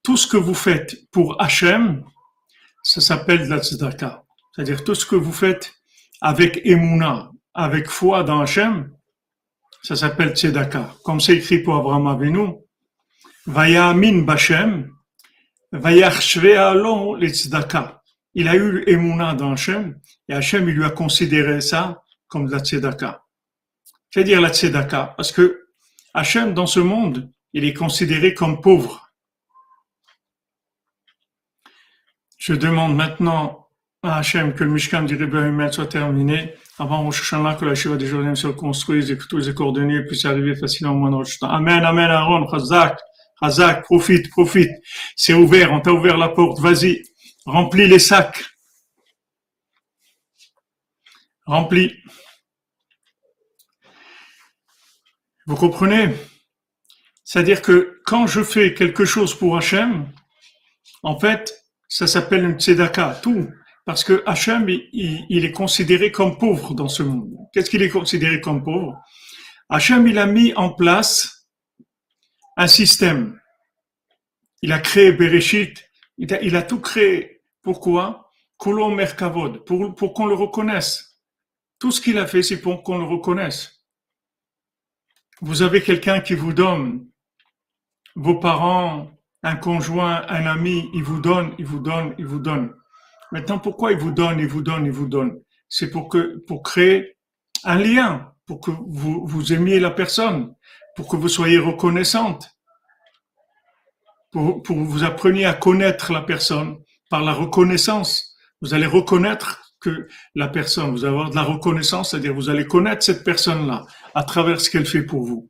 [0.01, 2.03] Tout ce que vous faites pour Hachem,
[2.83, 4.23] ça s'appelle la tzedaka.
[4.53, 5.73] C'est-à-dire tout ce que vous faites
[6.21, 8.91] avec Emouna, avec foi dans Hachem,
[9.83, 10.95] ça s'appelle tzedaka.
[11.03, 12.55] Comme c'est écrit pour Abraham Avinu,
[13.45, 14.89] Bachem,
[15.71, 18.01] alon les tzedaka.
[18.33, 22.51] Il a eu Emouna dans Hachem, et Hachem, il lui a considéré ça comme de
[22.51, 23.23] la tzedaka.
[24.09, 25.62] C'est-à-dire la tzedaka, parce que
[26.13, 29.11] Hachem, dans ce monde, il est considéré comme pauvre.
[32.37, 33.69] Je demande maintenant
[34.03, 37.95] à Hachem que le Mishkan du Rebbe soit terminé, avant Rosh Hashanah, que la Shiva
[37.95, 41.37] des Jourdains se reconstruise et que tous les coordonnées puissent arriver facilement au de Rosh
[41.41, 41.53] Hashanah.
[41.53, 42.99] Amen, Amen, Aaron, Chazak,
[43.39, 44.71] Chazak, profite, profite.
[45.15, 47.01] C'est ouvert, on t'a ouvert la porte, vas-y,
[47.45, 48.43] remplis les sacs.
[51.45, 51.93] Remplis.
[55.45, 56.15] Vous comprenez?
[57.23, 60.09] C'est-à-dire que quand je fais quelque chose pour Hachem,
[61.03, 63.49] en fait, ça s'appelle une tzedaka, tout.
[63.85, 67.35] Parce que Hachem, il, est considéré comme pauvre dans ce monde.
[67.53, 68.97] Qu'est-ce qu'il est considéré comme pauvre?
[69.69, 71.47] Hachem, il a mis en place
[72.55, 73.39] un système.
[74.61, 75.83] Il a créé Bereshit,
[76.17, 77.41] il a, tout créé.
[77.61, 78.29] Pourquoi?
[78.65, 81.19] Merkavod, pour, pour qu'on le reconnaisse.
[81.79, 83.82] Tout ce qu'il a fait, c'est pour qu'on le reconnaisse.
[85.41, 87.05] Vous avez quelqu'un qui vous donne,
[88.15, 92.73] vos parents, un conjoint, un ami, il vous donne, il vous donne, il vous donne.
[93.31, 96.63] Maintenant, pourquoi il vous donne, il vous donne, il vous donne C'est pour que pour
[96.63, 97.17] créer
[97.63, 100.53] un lien, pour que vous, vous aimiez la personne,
[100.95, 102.47] pour que vous soyez reconnaissante,
[104.31, 106.77] pour, pour que vous appreniez à connaître la personne
[107.09, 108.35] par la reconnaissance.
[108.61, 112.65] Vous allez reconnaître que la personne, vous allez avoir de la reconnaissance, c'est-à-dire vous allez
[112.65, 115.49] connaître cette personne-là à travers ce qu'elle fait pour vous.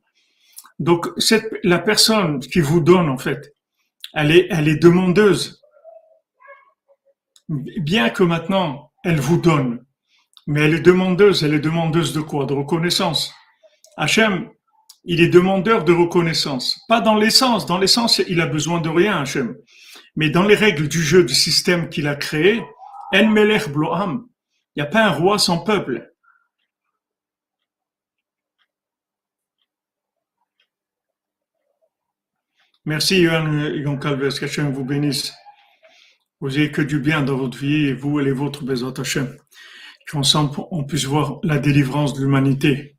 [0.78, 3.54] Donc, cette, la personne qui vous donne, en fait,
[4.14, 5.60] elle est, elle est demandeuse
[7.48, 9.84] bien que maintenant elle vous donne,
[10.46, 12.46] mais elle est demandeuse, elle est demandeuse de quoi?
[12.46, 13.34] De reconnaissance.
[13.96, 14.48] Hachem,
[15.04, 16.80] il est demandeur de reconnaissance.
[16.88, 19.56] Pas dans l'essence, dans l'essence, il a besoin de rien, Hachem.
[20.16, 22.62] Mais dans les règles du jeu, du système qu'il a créé,
[23.12, 24.26] En Melech Bloam,
[24.74, 26.13] il n'y a pas un roi sans peuple.
[32.86, 35.32] Merci, Yohan Calves, qu'Hachem vous bénisse.
[36.40, 39.38] Vous n'ayez que du bien dans votre vie, et vous et les vôtres, Bezat Hashem.
[40.06, 42.98] Qu'ensemble, on puisse voir la délivrance de l'humanité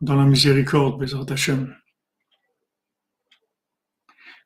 [0.00, 1.72] dans la miséricorde, Bezat Hashem.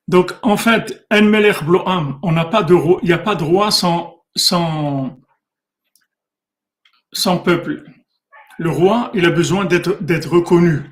[0.08, 3.34] Donc, en fait, En Melech Bloam, on n'a pas de roi, il n'y a pas
[3.34, 5.18] de roi sans, sans,
[7.14, 7.82] sans peuple.
[8.58, 10.91] Le roi, il a besoin d'être, d'être reconnu.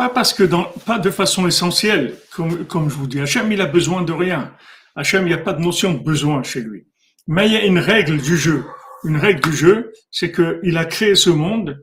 [0.00, 3.20] Pas parce que dans, pas de façon essentielle, comme, je vous dis.
[3.20, 4.50] Hachem, il a besoin de rien.
[4.96, 6.86] Hachem, il n'y a pas de notion de besoin chez lui.
[7.26, 8.64] Mais il y a une règle du jeu.
[9.04, 11.82] Une règle du jeu, c'est qu'il a créé ce monde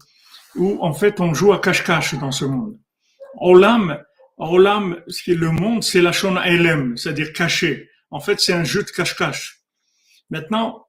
[0.56, 2.80] où, en fait, on joue à cache-cache dans ce monde.
[3.40, 4.00] Olam,
[4.40, 7.88] Olam, le monde, c'est la shon elem, c'est-à-dire caché.
[8.10, 9.62] En fait, c'est un jeu de cache-cache.
[10.32, 10.88] Maintenant,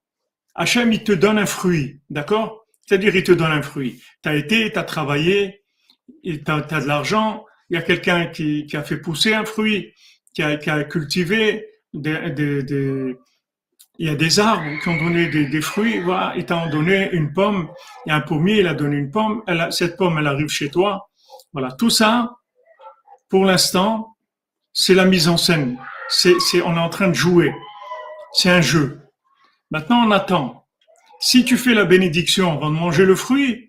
[0.54, 2.64] Hachem, il te donne un fruit, d'accord?
[2.86, 4.02] C'est-à-dire, il te donne un fruit.
[4.22, 5.62] Tu as été, tu as travaillé,
[6.22, 9.92] tu as, de l'argent, il y a quelqu'un qui, qui, a fait pousser un fruit,
[10.34, 13.14] qui a, qui a cultivé des,
[14.00, 17.32] il y a des arbres qui ont donné des, fruits, voilà, il t'a donné une
[17.32, 17.68] pomme,
[18.06, 20.48] il y a un pommier, il a donné une pomme, elle cette pomme, elle arrive
[20.48, 21.08] chez toi.
[21.52, 22.36] Voilà, tout ça,
[23.28, 24.16] pour l'instant,
[24.72, 25.78] c'est la mise en scène.
[26.08, 27.52] C'est, on est en train de jouer.
[28.32, 29.00] C'est un jeu.
[29.70, 30.66] Maintenant, on attend.
[31.20, 33.67] Si tu fais la bénédiction avant de manger le fruit,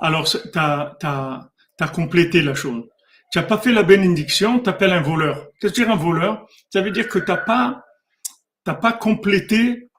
[0.00, 2.84] alors tu as, complété la chose.
[3.32, 5.48] Tu n'as pas fait la bénédiction, tu appelles un voleur.
[5.60, 6.46] Qu'est-ce que dire un voleur?
[6.72, 9.90] Ça veut dire que tu n'as pas, complété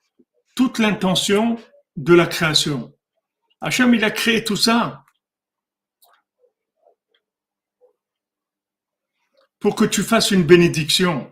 [0.56, 1.58] toute l'intention
[1.96, 2.94] de la création.
[3.62, 5.04] Hachem, il a créé tout ça
[9.60, 11.32] pour que tu fasses une bénédiction.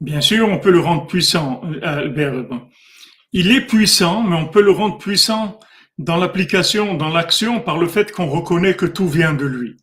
[0.00, 2.46] Bien sûr, on peut le rendre puissant, Albert.
[3.32, 5.58] Il est puissant, mais on peut le rendre puissant
[5.98, 9.76] dans l'application, dans l'action, par le fait qu'on reconnaît que tout vient de lui.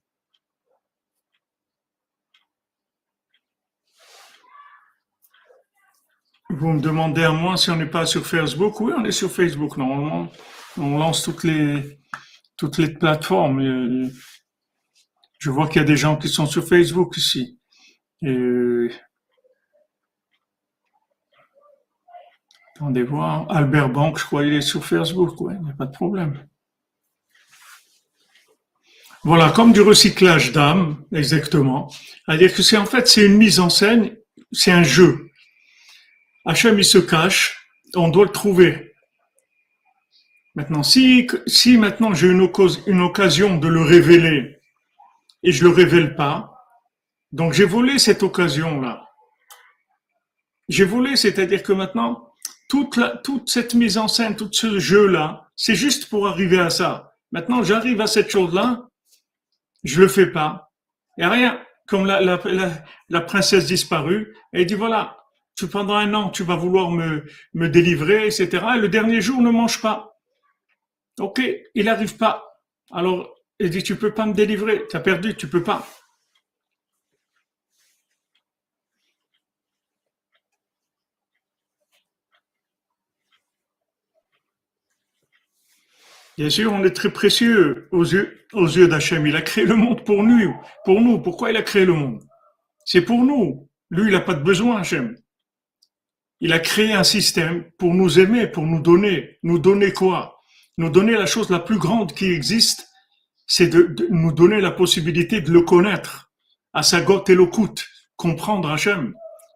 [6.49, 8.79] Vous me demandez à moi si on n'est pas sur Facebook.
[8.81, 10.29] Oui, on est sur Facebook normalement.
[10.77, 11.99] On lance toutes les
[12.57, 14.11] toutes les plateformes.
[15.39, 17.59] Je vois qu'il y a des gens qui sont sur Facebook ici.
[18.21, 18.89] Et
[22.81, 23.45] Attendez voir.
[23.51, 26.47] Albert Bank, je crois qu'il est sur Facebook, ouais, il n'y a pas de problème.
[29.23, 31.91] Voilà, comme du recyclage d'âme, exactement.
[32.25, 34.17] C'est-à-dire que c'est en fait, c'est une mise en scène,
[34.51, 35.29] c'est un jeu.
[36.43, 38.95] Hachem, il se cache, on doit le trouver.
[40.55, 42.49] Maintenant, si, si maintenant j'ai une,
[42.87, 44.57] une occasion de le révéler
[45.43, 46.65] et je le révèle pas,
[47.31, 49.07] donc j'ai volé cette occasion-là.
[50.67, 52.30] J'ai volé, c'est-à-dire que maintenant,
[52.71, 57.13] toute, cette mise en scène, tout ce jeu-là, c'est juste pour arriver à ça.
[57.31, 58.87] Maintenant, j'arrive à cette chose-là,
[59.83, 60.71] je le fais pas.
[61.19, 61.61] A rien.
[61.87, 62.39] Comme la, la,
[63.09, 65.17] la, princesse disparue, elle dit voilà,
[65.57, 68.47] tu pendant un an, tu vas vouloir me, me délivrer, etc.
[68.75, 70.17] Et le dernier jour, ne mange pas.
[71.19, 71.41] Ok,
[71.75, 72.61] il n'arrive pas.
[72.93, 75.85] Alors, il dit, tu peux pas me délivrer, tu as perdu, tu peux pas.
[86.41, 89.27] Bien sûr, on est très précieux aux yeux, aux yeux d'Hachem.
[89.27, 90.55] Il a créé le monde pour nous.
[90.85, 91.19] Pour nous.
[91.19, 92.23] Pourquoi il a créé le monde?
[92.83, 93.69] C'est pour nous.
[93.91, 95.15] Lui, il n'a pas de besoin, Hachem.
[96.39, 99.37] Il a créé un système pour nous aimer, pour nous donner.
[99.43, 100.39] Nous donner quoi?
[100.79, 102.89] Nous donner la chose la plus grande qui existe,
[103.45, 106.31] c'est de, nous donner la possibilité de le connaître.
[106.73, 107.87] À sa gote et l'ocoute.
[108.15, 109.13] Comprendre Hachem.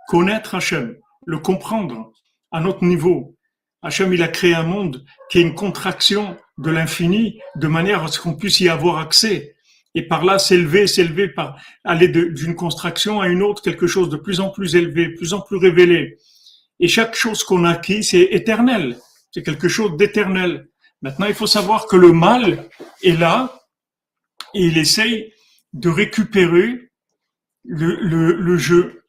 [0.08, 0.96] Connaître Hachem.
[1.26, 2.12] Le comprendre
[2.52, 3.36] à notre niveau.
[3.82, 8.08] Hachem, il a créé un monde qui est une contraction de l'infini de manière à
[8.08, 9.56] ce qu'on puisse y avoir accès
[9.96, 14.18] et par là s'élever, s'élever par aller d'une contraction à une autre, quelque chose de
[14.18, 16.18] plus en plus élevé, plus en plus révélé.
[16.82, 18.98] Et chaque chose qu'on a acquis, c'est éternel.
[19.32, 20.68] C'est quelque chose d'éternel.
[21.02, 22.70] Maintenant, il faut savoir que le mal
[23.04, 23.68] est là
[24.54, 25.34] et il essaye
[25.72, 26.92] de récupérer
[27.64, 29.04] le, le, le jeu.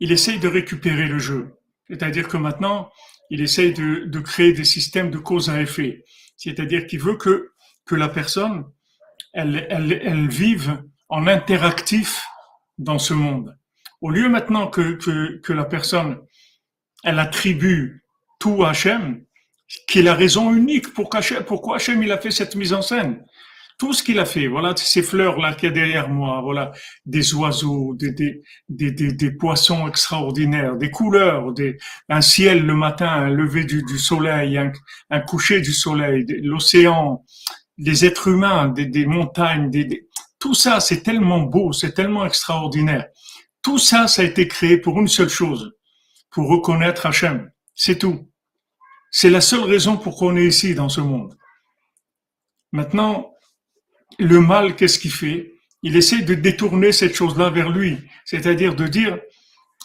[0.00, 1.54] Il essaye de récupérer le jeu.
[1.88, 2.90] C'est-à-dire que maintenant,
[3.30, 6.04] il essaye de, de créer des systèmes de cause à effet
[6.38, 7.50] c'est-à-dire qu'il veut que,
[7.84, 8.64] que la personne,
[9.34, 12.24] elle, elle, vive en interactif
[12.78, 13.58] dans ce monde.
[14.00, 16.20] Au lieu maintenant que, que, que la personne,
[17.04, 18.04] elle attribue
[18.38, 19.24] tout à Hachem,
[19.86, 21.10] qui est la raison unique pour
[21.46, 23.24] pourquoi Hachem il a fait cette mise en scène
[23.78, 26.72] tout ce qu'il a fait, voilà ces fleurs-là qu'il y a derrière moi, voilà
[27.06, 33.08] des oiseaux, des, des, des, des, poissons extraordinaires, des couleurs, des, un ciel le matin,
[33.08, 34.72] un lever du, du soleil, un,
[35.10, 37.24] un, coucher du soleil, l'océan,
[37.78, 40.08] les êtres humains, des, des montagnes, des,
[40.40, 43.06] tout ça, c'est tellement beau, c'est tellement extraordinaire.
[43.62, 45.72] Tout ça, ça a été créé pour une seule chose,
[46.30, 47.50] pour reconnaître Hachem.
[47.74, 48.28] C'est tout.
[49.10, 51.36] C'est la seule raison pour qu'on est ici dans ce monde.
[52.72, 53.32] Maintenant,
[54.18, 55.54] le mal, qu'est-ce qu'il fait?
[55.82, 59.18] Il essaie de détourner cette chose-là vers lui, c'est-à-dire de dire,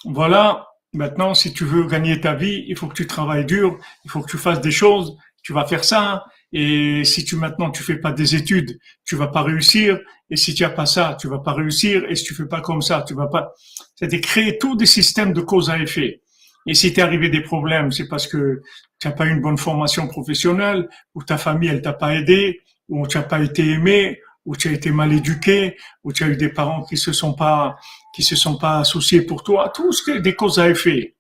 [0.06, 4.12] voilà, maintenant, si tu veux gagner ta vie, il faut que tu travailles dur, il
[4.12, 7.84] faut que tu fasses des choses, tu vas faire ça, et si tu maintenant tu
[7.84, 11.28] fais pas des études, tu vas pas réussir, et si tu as pas ça, tu
[11.28, 13.54] vas pas réussir, et si tu fais pas comme ça, tu vas pas.
[13.96, 16.22] C'est-à-dire créer tous des systèmes de cause à effet.
[16.66, 18.62] Et si t'es arrivé des problèmes, c'est parce que
[19.00, 22.62] tu n'as pas eu une bonne formation professionnelle, ou ta famille elle t'a pas aidé,
[22.88, 26.28] où tu n'as pas été aimé, où tu as été mal éduqué, où tu as
[26.28, 27.78] eu des parents qui se sont pas,
[28.16, 31.16] qui se sont pas associés pour toi, tout ce que des causes à effet.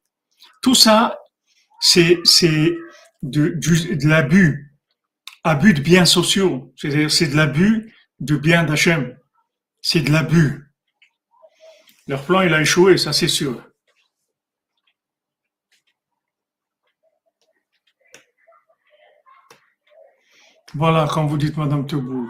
[0.61, 1.19] Tout ça,
[1.79, 2.73] c'est, c'est
[3.21, 4.73] de, de l'abus,
[5.43, 6.73] abus de biens sociaux.
[6.75, 9.17] C'est-à-dire, c'est de l'abus de biens d'Hachem.
[9.81, 10.69] C'est de l'abus.
[12.07, 13.61] Leur plan, il a échoué, ça c'est sûr.
[20.75, 22.29] Voilà, quand vous dites Madame Teboul,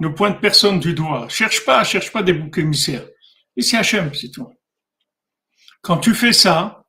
[0.00, 1.28] ne pointe personne du doigt.
[1.28, 3.06] Cherche pas, cherche pas des boucs émissaires.
[3.56, 4.52] Ici Hachem, c'est tout.
[5.82, 6.84] Quand tu fais ça,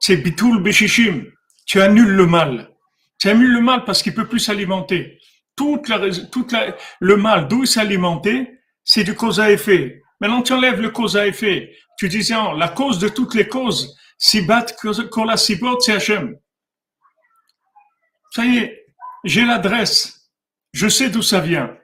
[0.00, 1.24] c'est bitul beshishim.
[1.66, 2.70] Tu annules le mal.
[3.18, 5.18] Tu annules le mal parce qu'il peut plus s'alimenter.
[5.56, 5.88] Toute
[7.00, 10.02] le mal, d'où il s'alimentait, c'est du cause à effet.
[10.20, 11.74] Maintenant, tu enlèves le cause à effet.
[11.98, 14.66] Tu disais, la cause de toutes les causes, si bat
[15.26, 16.36] la sibot, c'est Hachem.
[18.30, 18.86] Ça y est,
[19.24, 20.30] j'ai l'adresse.
[20.72, 21.76] Je sais d'où ça vient.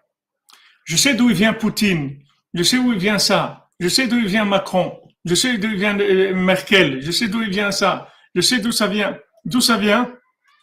[0.90, 2.18] Je sais d'où vient Poutine.
[2.52, 3.68] Je sais d'où vient ça.
[3.78, 5.00] Je sais d'où vient Macron.
[5.24, 7.00] Je sais d'où vient euh, Merkel.
[7.00, 8.12] Je sais d'où vient ça.
[8.34, 9.16] Je sais d'où ça vient.
[9.44, 10.12] D'où ça vient?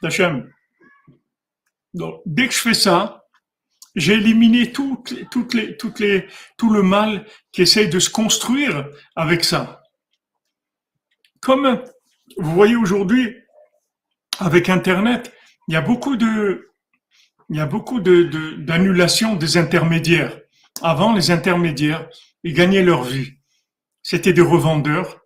[0.03, 0.51] D'Hachem.
[1.93, 3.23] Donc, dès que je fais ça,
[3.95, 9.81] j'ai éliminé les, tout le mal qui essaye de se construire avec ça.
[11.39, 11.81] Comme
[12.35, 13.33] vous voyez aujourd'hui,
[14.39, 15.33] avec Internet,
[15.69, 16.66] il y a beaucoup de,
[17.49, 18.23] il y a beaucoup de,
[18.57, 20.37] d'annulation des intermédiaires.
[20.81, 22.07] Avant, les intermédiaires,
[22.43, 23.33] ils gagnaient leur vie.
[24.03, 25.21] C'était des revendeurs,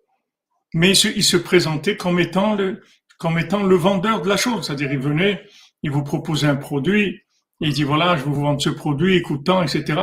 [0.74, 2.82] mais ils se, ils se présentaient comme étant le,
[3.18, 4.66] comme étant le vendeur de la chose.
[4.66, 5.42] C'est-à-dire, ils venaient,
[5.82, 7.20] ils vous proposaient un produit,
[7.60, 10.00] ils disent voilà, je vais vous vendre ce produit, écoutant, etc.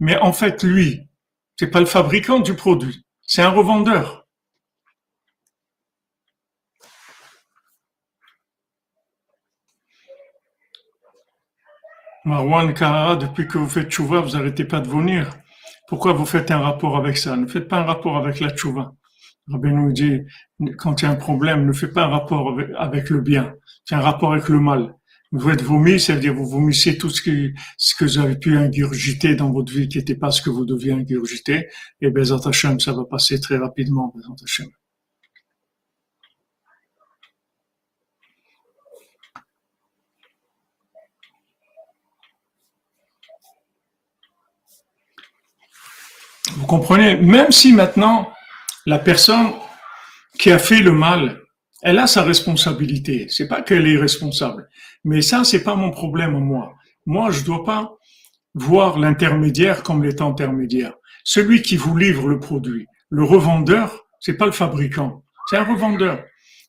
[0.00, 1.08] Mais en fait, lui,
[1.58, 4.19] c'est pas le fabricant du produit, c'est un revendeur.
[12.26, 15.30] Marwan Kara, depuis que vous faites chouva, vous n'arrêtez pas de venir.
[15.88, 17.34] Pourquoi vous faites un rapport avec ça?
[17.36, 18.92] Ne faites pas un rapport avec la chouva.
[19.48, 20.20] Rabbi nous dit,
[20.78, 23.54] quand il y a un problème, ne fais pas un rapport avec, le bien,
[23.88, 24.94] fais un rapport avec le mal.
[25.32, 29.34] Vous êtes vomi, c'est-à-dire vous vomissez tout ce que, ce que vous avez pu ingurgiter
[29.34, 31.68] dans votre vie qui n'était pas ce que vous deviez ingurgiter.
[32.00, 34.66] Et Bezat Hashem, ça va passer très rapidement, Bezat Hashem.
[46.56, 48.32] Vous comprenez Même si maintenant,
[48.86, 49.50] la personne
[50.38, 51.40] qui a fait le mal,
[51.82, 53.26] elle a sa responsabilité.
[53.28, 54.68] C'est pas qu'elle est responsable.
[55.02, 56.74] Mais ça, c'est pas mon problème, moi.
[57.06, 57.96] Moi, je dois pas
[58.54, 60.94] voir l'intermédiaire comme l'étant intermédiaire.
[61.24, 66.22] Celui qui vous livre le produit, le revendeur, c'est pas le fabricant, c'est un revendeur.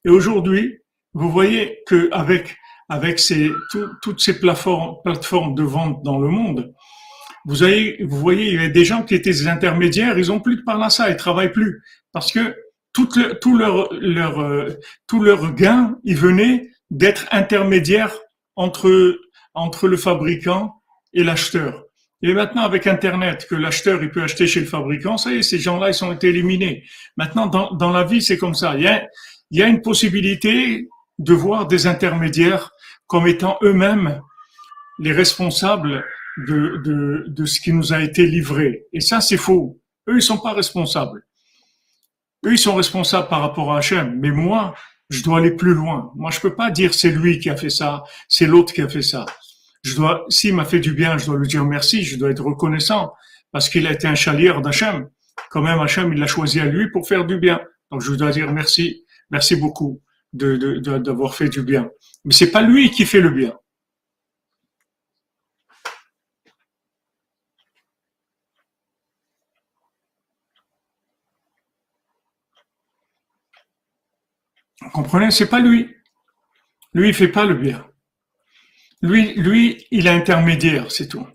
[0.03, 0.79] Et aujourd'hui,
[1.13, 2.57] vous voyez que avec
[2.89, 3.21] avec
[4.01, 6.73] toutes ces plateformes de vente dans le monde,
[7.45, 10.39] vous, avez, vous voyez, il y a des gens qui étaient des intermédiaires, ils ont
[10.39, 11.81] plus de par ça, ils travaillent plus.
[12.11, 12.55] Parce que
[12.93, 14.69] tout, le, tout leur, leur, euh,
[15.07, 18.13] tout leur gain, il venait d'être intermédiaire
[18.55, 19.17] entre,
[19.53, 20.81] entre le fabricant
[21.13, 21.85] et l'acheteur.
[22.23, 25.41] Et maintenant, avec Internet, que l'acheteur, il peut acheter chez le fabricant, ça y est,
[25.41, 26.83] ces gens-là, ils ont été éliminés.
[27.17, 28.75] Maintenant, dans, dans la vie, c'est comme ça.
[28.75, 29.07] Il y, a,
[29.49, 30.87] il y a une possibilité
[31.17, 32.71] de voir des intermédiaires
[33.07, 34.21] comme étant eux-mêmes
[34.99, 36.05] les responsables
[36.47, 38.85] de, de, de ce qui nous a été livré.
[38.93, 39.79] Et ça, c'est faux.
[40.07, 41.25] Eux, ils sont pas responsables.
[42.45, 44.19] Eux, ils sont responsables par rapport à Hachem.
[44.19, 44.73] Mais moi,
[45.09, 46.11] je dois aller plus loin.
[46.15, 48.89] Moi, je peux pas dire c'est lui qui a fait ça, c'est l'autre qui a
[48.89, 49.25] fait ça.
[49.83, 52.43] Je dois, s'il m'a fait du bien, je dois lui dire merci, je dois être
[52.43, 53.13] reconnaissant
[53.51, 55.09] parce qu'il a été un chalier d'Hachem.
[55.49, 57.59] Quand même, Hachem, il l'a choisi à lui pour faire du bien.
[57.91, 60.01] Donc, je dois dire merci, merci beaucoup
[60.33, 61.89] de, d'avoir fait du bien.
[62.23, 63.53] Mais c'est pas lui qui fait le bien.
[74.80, 75.89] Vous comprenez C'est pas lui.
[76.93, 77.85] Lui, il fait pas le bien.
[79.01, 81.25] Lui, lui, il est intermédiaire, c'est tout.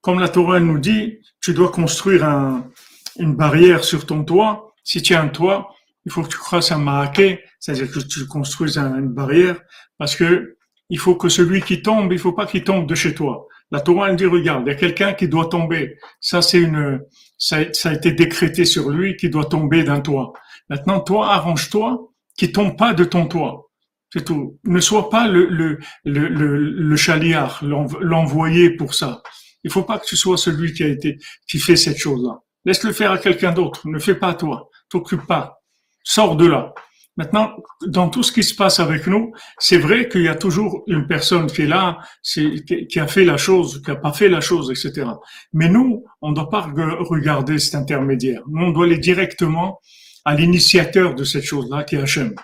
[0.00, 2.70] Comme la Torah nous dit, tu dois construire un,
[3.18, 4.74] une barrière sur ton toit.
[4.82, 8.26] Si tu as un toit, il faut que tu crosses un maaké, c'est-à-dire que tu
[8.26, 9.58] construis une barrière,
[9.98, 10.56] parce que
[10.90, 13.46] il faut que celui qui tombe, il faut pas qu'il tombe de chez toi.
[13.70, 15.96] La Torah elle dit regarde, il y a quelqu'un qui doit tomber.
[16.20, 17.00] Ça c'est une,
[17.38, 20.34] ça, ça, a été décrété sur lui qui doit tomber d'un toit.
[20.68, 23.70] Maintenant toi arrange-toi qui tombe pas de ton toit.
[24.12, 24.58] C'est tout.
[24.64, 29.22] Ne sois pas le, le, le, le, chaliard, l'envoyé pour ça.
[29.64, 31.18] Il faut pas que tu sois celui qui a été,
[31.48, 32.40] qui fait cette chose-là.
[32.64, 33.88] Laisse-le faire à quelqu'un d'autre.
[33.88, 34.70] Ne fais pas à toi.
[34.88, 35.58] T'occupe pas.
[36.04, 36.72] Sors de là.
[37.16, 37.56] Maintenant,
[37.86, 41.06] dans tout ce qui se passe avec nous, c'est vrai qu'il y a toujours une
[41.06, 44.70] personne qui est là, qui a fait la chose, qui a pas fait la chose,
[44.70, 45.08] etc.
[45.52, 48.42] Mais nous, on ne doit pas regarder cet intermédiaire.
[48.48, 49.80] Nous, on doit aller directement
[50.24, 52.34] à l'initiateur de cette chose-là, qui est Hachem.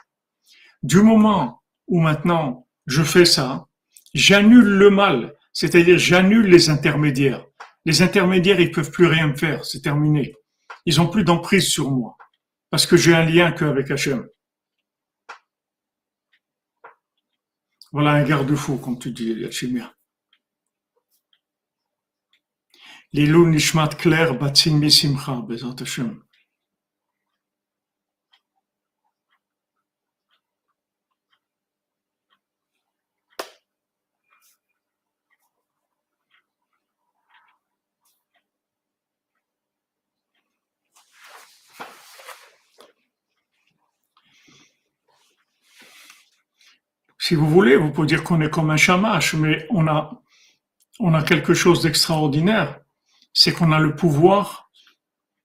[0.83, 3.67] Du moment où maintenant je fais ça,
[4.15, 7.45] j'annule le mal, c'est-à-dire j'annule les intermédiaires.
[7.85, 10.35] Les intermédiaires, ils peuvent plus rien faire, c'est terminé.
[10.87, 12.17] Ils ont plus d'emprise sur moi,
[12.71, 14.27] parce que j'ai un lien qu'avec Hachem.
[17.93, 19.93] Voilà un garde-fou, comme tu dis, Hachimia.
[23.13, 23.91] Lilou Nishmat
[25.81, 26.23] Hashem.
[47.31, 50.21] Si vous voulez, vous pouvez dire qu'on est comme un chamache, mais on a,
[50.99, 52.81] on a quelque chose d'extraordinaire.
[53.33, 54.69] C'est qu'on a le pouvoir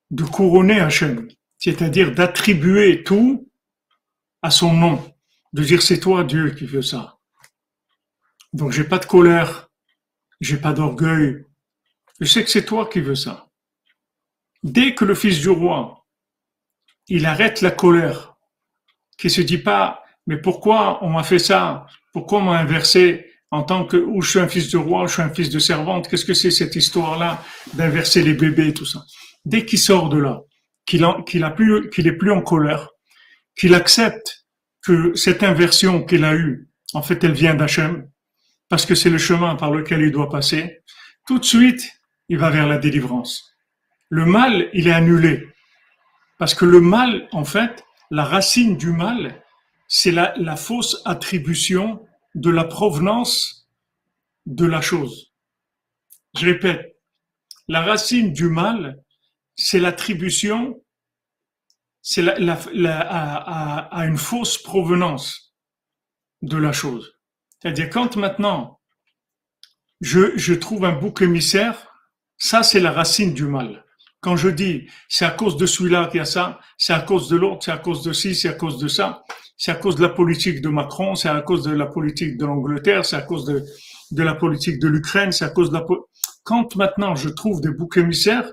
[0.09, 1.27] de couronner Hachem,
[1.59, 3.47] c'est-à-dire d'attribuer tout
[4.41, 5.15] à son nom,
[5.53, 7.19] de dire c'est toi Dieu qui veut ça.
[8.51, 9.69] Donc j'ai pas de colère,
[10.41, 11.45] j'ai pas d'orgueil,
[12.19, 13.47] je sais que c'est toi qui veux ça.
[14.63, 16.03] Dès que le fils du roi,
[17.09, 18.37] il arrête la colère,
[19.19, 21.85] qui se dit pas mais pourquoi on m'a fait ça?
[22.13, 25.07] Pourquoi on m'a inversé en tant que ou je suis un fils de roi, ou
[25.07, 26.07] je suis un fils de servante?
[26.07, 29.03] Qu'est-ce que c'est cette histoire-là d'inverser les bébés, tout ça?
[29.45, 30.41] Dès qu'il sort de là,
[30.85, 32.89] qu'il qu'il plus, qu'il est plus en colère,
[33.57, 34.45] qu'il accepte
[34.83, 38.07] que cette inversion qu'il a eue, en fait, elle vient d'Hachem,
[38.69, 40.79] parce que c'est le chemin par lequel il doit passer.
[41.27, 41.83] Tout de suite,
[42.29, 43.43] il va vers la délivrance.
[44.09, 45.47] Le mal, il est annulé.
[46.37, 49.41] Parce que le mal, en fait, la racine du mal,
[49.97, 53.69] c'est la, fausse attribution de la provenance
[54.45, 55.31] de la chose.
[56.37, 56.99] Je répète,
[57.69, 59.01] la racine du mal,
[59.55, 60.83] c'est l'attribution
[62.01, 65.55] c'est à, une fausse provenance
[66.41, 67.17] de la chose.
[67.61, 68.81] C'est-à-dire quand maintenant
[70.01, 71.87] je, je trouve un bouc émissaire,
[72.37, 73.84] ça c'est la racine du mal.
[74.25, 77.29] Quand je dis c'est à cause de celui-là qu'il y a ça, c'est à cause
[77.29, 79.23] de l'autre, c'est à cause de ci, c'est à cause de ça,
[79.55, 82.43] c'est à cause de la politique de Macron, c'est à cause de la politique de
[82.43, 85.85] l'Angleterre, c'est à cause de, la politique de l'Ukraine, c'est à cause de la...
[86.43, 88.51] Quand maintenant je trouve des boucs émissaires,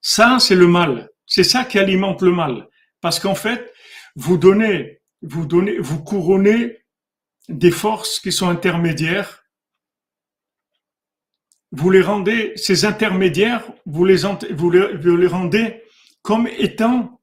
[0.00, 1.10] ça c'est le mal.
[1.26, 2.66] C'est ça qui alimente le mal.
[3.02, 3.70] Parce qu'en fait,
[4.16, 6.78] vous donnez, vous donnez, vous couronnez
[7.50, 9.41] des forces qui sont intermédiaires
[11.72, 14.24] vous les rendez, ces intermédiaires, vous les,
[15.26, 15.82] rendez
[16.20, 17.18] comme étant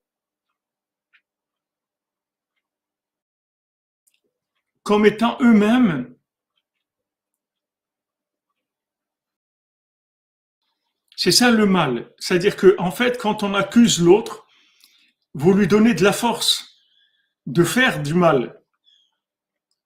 [4.83, 6.15] comme étant eux-mêmes
[11.15, 12.13] C'est ça le mal.
[12.17, 14.47] C'est-à-dire que, en fait, quand on accuse l'autre,
[15.33, 16.79] vous lui donnez de la force
[17.45, 18.61] de faire du mal.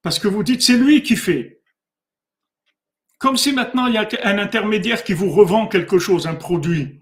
[0.04, 1.63] Parce que vous dites, c'est lui qui fait.
[3.24, 7.00] Comme si maintenant il y a un intermédiaire qui vous revend quelque chose, un produit.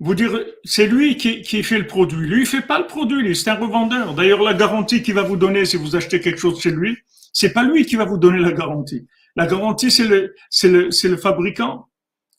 [0.00, 2.26] Vous dire, c'est lui qui, fait le produit.
[2.26, 4.14] Lui, il fait pas le produit, c'est un revendeur.
[4.14, 6.98] D'ailleurs, la garantie qu'il va vous donner si vous achetez quelque chose chez lui,
[7.32, 9.06] c'est pas lui qui va vous donner la garantie.
[9.36, 11.88] La garantie, c'est le, c'est le, c'est le fabricant.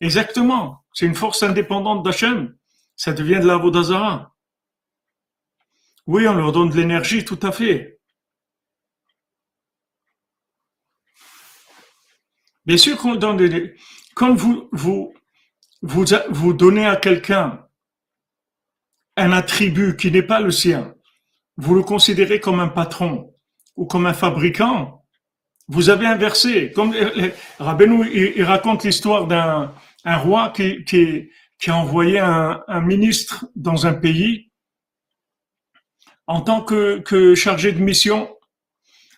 [0.01, 0.83] Exactement.
[0.91, 2.53] C'est une force indépendante d'Hachem.
[2.97, 4.35] Ça devient de la Vodazara.
[6.05, 7.96] Oui, on leur donne de l'énergie, tout à fait.
[12.67, 12.97] Bien sûr.
[14.13, 15.13] Quand vous, vous,
[15.81, 17.65] vous, donnez à quelqu'un
[19.15, 20.93] un attribut qui n'est pas le sien,
[21.55, 23.33] vous le considérez comme un patron
[23.77, 25.05] ou comme un fabricant,
[25.69, 26.73] vous avez inversé.
[26.73, 26.93] Comme
[27.57, 28.05] Rabbeinu,
[28.35, 33.87] il, raconte l'histoire d'un un roi qui, qui, qui a envoyé un, un, ministre dans
[33.87, 34.51] un pays
[36.27, 38.29] en tant que, que chargé de mission.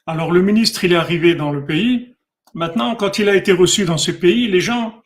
[0.06, 2.16] Alors le ministre, il est arrivé dans le pays
[2.54, 5.02] Maintenant, quand il a été reçu dans ce pays, les gens,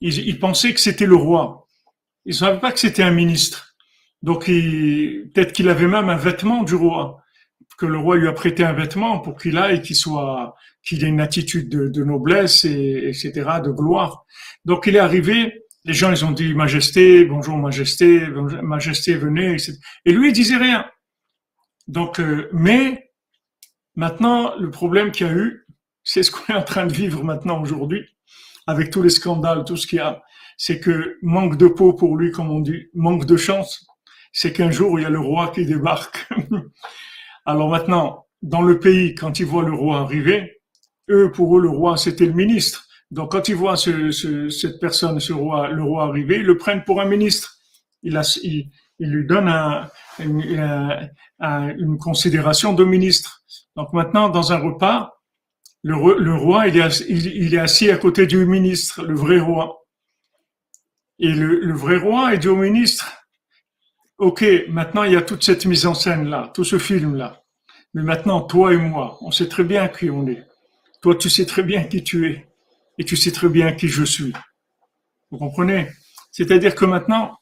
[0.00, 1.66] ils, pensaient que c'était le roi.
[2.24, 3.74] Ils ne savaient pas que c'était un ministre.
[4.22, 7.22] Donc, peut-être qu'il avait même un vêtement du roi,
[7.78, 11.08] que le roi lui a prêté un vêtement pour qu'il aille, qu'il soit, qu'il ait
[11.08, 13.32] une attitude de, noblesse et etc.,
[13.64, 14.24] de gloire.
[14.64, 15.64] Donc, il est arrivé.
[15.84, 18.20] Les gens, ils ont dit Majesté, bonjour Majesté,
[18.62, 19.54] Majesté, venez.
[19.54, 19.72] Etc.
[20.04, 20.86] Et lui, il disait rien.
[21.88, 23.10] Donc, euh, mais
[23.96, 25.66] maintenant, le problème qu'il y a eu,
[26.12, 28.04] c'est ce qu'on est en train de vivre maintenant aujourd'hui,
[28.66, 30.22] avec tous les scandales, tout ce qu'il y a.
[30.58, 33.86] C'est que manque de peau pour lui, comme on dit, manque de chance,
[34.30, 36.28] c'est qu'un jour, il y a le roi qui débarque.
[37.46, 40.60] Alors maintenant, dans le pays, quand ils voient le roi arriver,
[41.08, 42.86] eux, pour eux, le roi, c'était le ministre.
[43.10, 47.00] Donc quand ils voient cette personne, ce roi, le roi arriver, ils le prennent pour
[47.00, 47.56] un ministre.
[48.02, 48.20] Il,
[48.98, 49.48] lui donne
[50.18, 51.10] une,
[51.40, 53.42] une considération de ministre.
[53.76, 55.14] Donc maintenant, dans un repas,
[55.82, 59.78] le, roi, il est, assis, à côté du ministre, le vrai roi.
[61.18, 63.12] Et le, vrai roi, il dit au ministre,
[64.18, 67.42] OK, maintenant il y a toute cette mise en scène-là, tout ce film-là.
[67.94, 70.46] Mais maintenant, toi et moi, on sait très bien qui on est.
[71.02, 72.46] Toi, tu sais très bien qui tu es.
[72.98, 74.32] Et tu sais très bien qui je suis.
[75.30, 75.88] Vous comprenez?
[76.30, 77.36] C'est-à-dire que maintenant,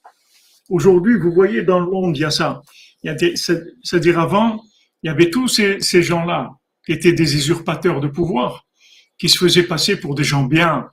[0.68, 2.62] aujourd'hui, vous voyez dans le monde, il y a ça.
[3.05, 4.62] C'est-à-dire avant,
[5.03, 6.51] il y avait tous ces gens-là
[6.85, 8.66] qui étaient des usurpateurs de pouvoir,
[9.18, 10.91] qui se faisaient passer pour des gens bien,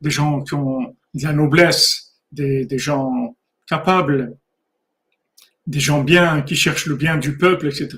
[0.00, 4.36] des gens qui ont de la noblesse, des, des gens capables,
[5.66, 7.88] des gens bien, qui cherchent le bien du peuple, etc.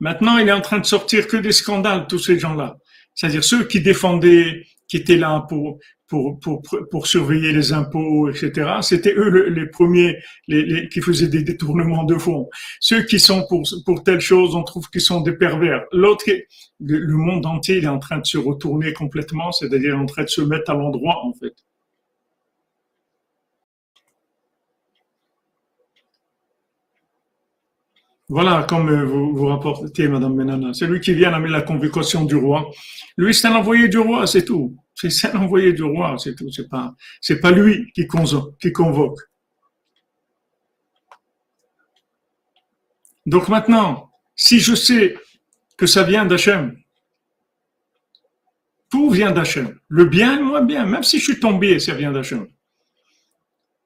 [0.00, 2.76] Maintenant, il est en train de sortir que des scandales, tous ces gens-là.
[3.14, 8.78] C'est-à-dire ceux qui défendaient, qui étaient là pour, pour, pour, pour surveiller les impôts, etc.
[8.82, 12.48] C'était eux les premiers les, qui faisaient des détournements de fonds.
[12.80, 15.84] Ceux qui sont pour, pour telle chose, on trouve qu'ils sont des pervers.
[15.92, 16.24] L'autre,
[16.80, 20.42] le monde entier est en train de se retourner complètement, c'est-à-dire en train de se
[20.42, 21.54] mettre à l'endroit, en fait.
[28.28, 30.72] Voilà, comme euh, vous, vous rapportez, Madame Menana.
[30.72, 32.70] C'est lui qui vient amener la convocation du roi.
[33.18, 34.74] Lui, c'est un envoyé du roi, c'est tout.
[34.94, 36.50] C'est un envoyé du roi, c'est tout.
[36.52, 39.20] C'est pas, c'est pas lui qui, convoque.
[43.26, 45.16] Donc maintenant, si je sais
[45.76, 46.76] que ça vient d'Hachem,
[48.90, 49.78] tout vient d'Hachem.
[49.88, 52.46] Le bien moins bien, même si je suis tombé, ça vient d'Hachem.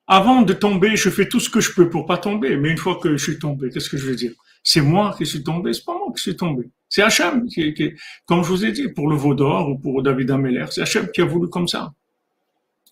[0.06, 2.56] Avant de tomber, je fais tout ce que je peux pour pas tomber.
[2.56, 4.32] Mais une fois que je suis tombé, qu'est-ce que je veux dire?
[4.70, 6.68] C'est moi qui suis tombé, c'est pas moi qui suis tombé.
[6.90, 7.94] C'est Hachem qui, qui,
[8.26, 11.10] comme je vous ai dit, pour le veau d'or ou pour David Ameller, c'est Hachem
[11.10, 11.94] qui a voulu comme ça.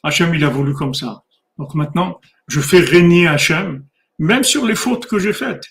[0.03, 1.25] Hachem, il a voulu comme ça.
[1.59, 2.19] Donc maintenant,
[2.49, 3.85] je fais régner Hachem,
[4.19, 5.67] même sur les fautes que j'ai faites.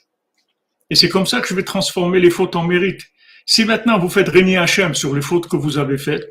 [0.92, 3.02] Et c'est comme ça que je vais transformer les fautes en mérite.
[3.48, 6.28] Si maintenant vous faites régner Hachem sur les fautes que vous avez faites,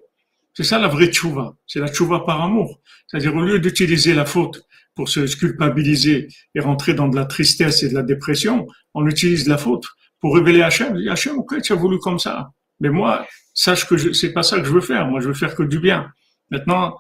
[0.57, 1.57] C'est ça la vraie tchouva.
[1.67, 2.81] C'est la tchouva par amour.
[3.09, 4.65] C'est-à-dire, au lieu d'utiliser la faute
[4.95, 9.49] pour se culpabiliser et rentrer dans de la tristesse et de la dépression, on utilise
[9.49, 9.87] la faute
[10.21, 10.97] pour révéler Hachem.
[11.09, 12.51] Hachem, ok, tu as voulu comme ça.
[12.81, 15.07] Mais moi, sache que c'est pas ça que je veux faire.
[15.07, 16.11] Moi, je veux faire que du bien.
[16.51, 16.97] Maintenant,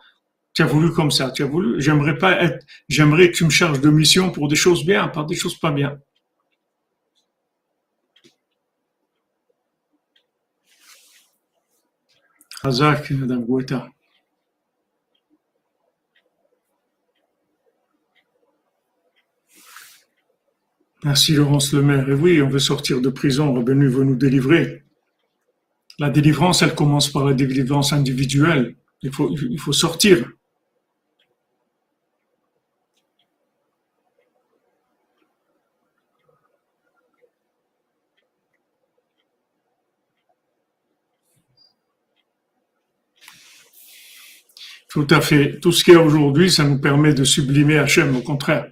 [0.55, 1.31] tu as voulu comme ça.
[1.31, 4.57] Tu as voulu, j'aimerais pas être, j'aimerais que tu me charges de mission pour des
[4.57, 5.99] choses bien, pas des choses pas bien.
[12.63, 13.45] Hazak, Madame.
[21.05, 22.09] Merci Laurence Lemaire.
[22.09, 24.85] Et oui, on veut sortir de prison, Revenu veut nous délivrer.
[25.99, 28.75] La délivrance, elle commence par la délivrance individuelle.
[29.03, 30.27] Il faut, il faut sortir.
[44.89, 45.61] Tout à fait.
[45.61, 48.71] Tout ce qu'il y a aujourd'hui, ça nous permet de sublimer Hachem, au contraire,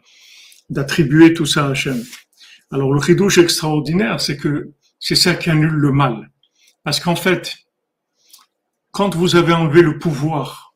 [0.70, 2.02] d'attribuer tout ça à Hachem.
[2.72, 6.30] Alors le chidouche extraordinaire, c'est que c'est ça qui annule le mal.
[6.82, 7.54] Parce qu'en fait,
[8.90, 10.74] quand vous avez enlevé le pouvoir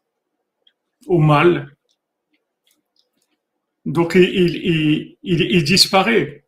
[1.07, 1.75] au mal,
[3.87, 6.45] donc il, disparaît.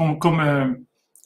[0.00, 0.74] Euh,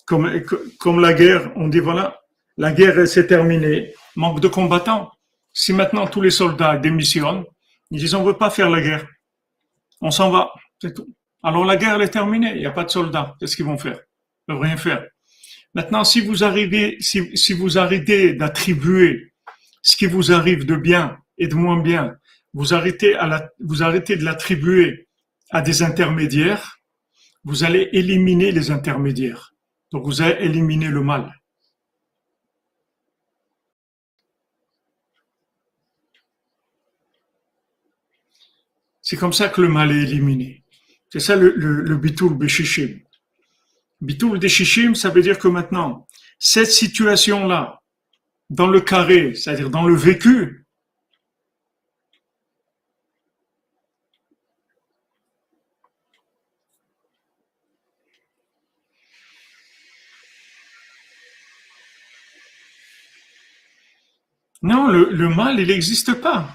[0.07, 2.21] comme, la guerre, on dit voilà,
[2.57, 5.11] la guerre s'est terminée, manque de combattants.
[5.53, 7.45] Si maintenant tous les soldats démissionnent,
[7.91, 9.07] ils disent on veut pas faire la guerre,
[10.01, 11.09] on s'en va, c'est tout.
[11.43, 13.37] Alors la guerre est terminée, il n'y a pas de soldats.
[13.39, 13.99] Qu'est-ce qu'ils vont faire?
[13.99, 15.05] Ils peuvent rien faire.
[15.75, 19.33] Maintenant, si vous arrivez, si, vous arrêtez d'attribuer
[19.83, 22.17] ce qui vous arrive de bien et de moins bien,
[22.53, 23.17] vous arrêtez
[23.59, 25.09] vous arrêtez de l'attribuer
[25.51, 26.79] à des intermédiaires,
[27.45, 29.55] vous allez éliminer les intermédiaires.
[29.91, 31.35] Donc vous allez éliminer le mal.
[39.01, 40.62] C'est comme ça que le mal est éliminé.
[41.13, 43.01] C'est ça le, le, le bitoul beshishim.
[44.01, 44.41] Bitoul
[44.97, 46.07] ça veut dire que maintenant,
[46.39, 47.83] cette situation-là,
[48.49, 50.65] dans le carré, c'est-à-dire dans le vécu,
[64.63, 66.55] Non, le mal, il n'existe pas.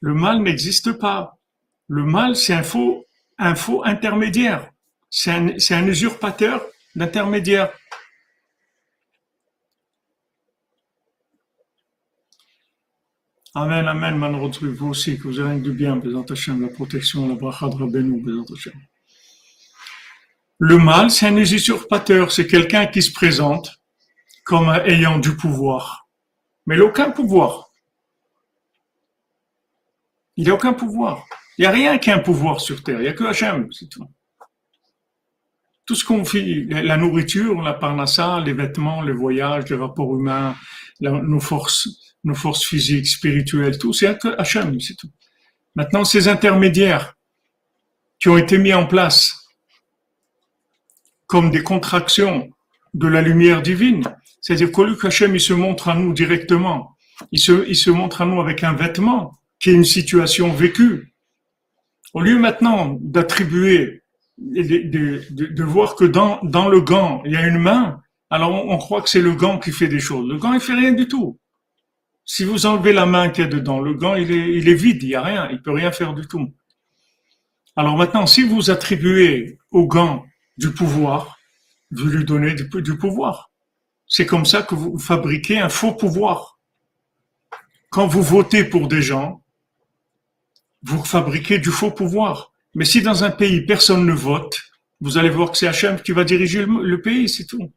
[0.00, 1.38] Le mal n'existe pas.
[1.86, 3.06] Le mal, c'est un faux,
[3.42, 4.70] un faux intermédiaire.
[5.10, 6.64] C'est un, usurpateur
[6.94, 7.72] d'intermédiaire.
[13.54, 17.34] Amen, amen, man vous aussi, que vous ayez du bien, présent Hachem, la protection, la
[17.34, 18.24] bracha de Rabbeinu.
[20.58, 23.82] Le mal, c'est un usurpateur, c'est quelqu'un qui se présente
[24.44, 26.08] comme ayant du pouvoir.
[26.66, 27.70] Mais il n'a aucun pouvoir.
[30.36, 31.26] Il n'a aucun pouvoir.
[31.62, 32.98] Il n'y a rien qui a un pouvoir sur Terre.
[32.98, 34.04] Il n'y a que Hachem, c'est tout.
[35.86, 40.56] Tout ce qu'on fait, la nourriture, la parnassa, les vêtements, les voyages, les rapports humains,
[41.00, 45.12] nos forces, nos forces physiques, spirituelles, tout, c'est que Hachem, c'est tout.
[45.76, 47.14] Maintenant, ces intermédiaires
[48.18, 49.46] qui ont été mis en place
[51.28, 52.50] comme des contractions
[52.92, 54.02] de la lumière divine,
[54.40, 56.96] c'est-à-dire qu'au lieu qu'Hachem il se montre à nous directement,
[57.30, 61.11] il se, il se montre à nous avec un vêtement qui est une situation vécue,
[62.12, 64.02] au lieu maintenant d'attribuer,
[64.38, 68.00] de, de, voir que dans, dans le gant, il y a une main,
[68.30, 70.28] alors on, croit que c'est le gant qui fait des choses.
[70.28, 71.38] Le gant, il fait rien du tout.
[72.24, 75.02] Si vous enlevez la main qui est dedans, le gant, il est, il est vide,
[75.02, 76.52] il n'y a rien, il peut rien faire du tout.
[77.76, 80.24] Alors maintenant, si vous attribuez au gant
[80.56, 81.38] du pouvoir,
[81.90, 83.50] vous lui donnez du pouvoir.
[84.06, 86.58] C'est comme ça que vous fabriquez un faux pouvoir.
[87.90, 89.41] Quand vous votez pour des gens,
[90.82, 92.52] vous fabriquez du faux pouvoir.
[92.74, 94.58] Mais si dans un pays personne ne vote,
[95.00, 97.72] vous allez voir que c'est Hachem qui va diriger le, pays, c'est tout.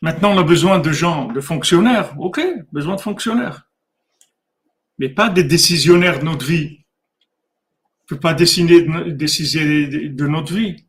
[0.00, 2.14] Maintenant, on a besoin de gens, de fonctionnaires.
[2.18, 2.40] Ok,
[2.72, 3.68] besoin de fonctionnaires.
[4.98, 6.78] Mais pas des décisionnaires de notre vie.
[8.00, 10.84] On ne peut pas décider de notre vie.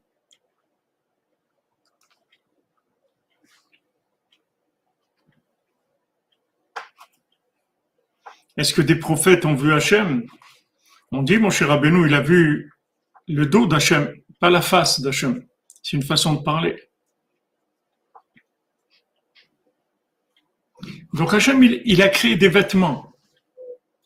[8.57, 10.25] Est-ce que des prophètes ont vu Hachem?
[11.11, 12.71] On dit, mon cher Rabbeinu, il a vu
[13.27, 15.45] le dos d'Hachem, pas la face d'Hachem.
[15.83, 16.77] C'est une façon de parler.
[21.13, 23.13] Donc Hachem, il, a créé des vêtements.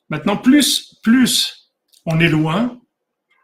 [0.10, 1.72] Maintenant, plus, plus
[2.06, 2.80] on est loin,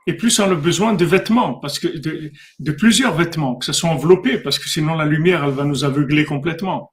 [0.08, 3.90] et plus on a besoin de vêtements, parce que de, plusieurs vêtements, que ce soit
[3.90, 6.90] enveloppé, parce que sinon la lumière, elle va nous aveugler complètement.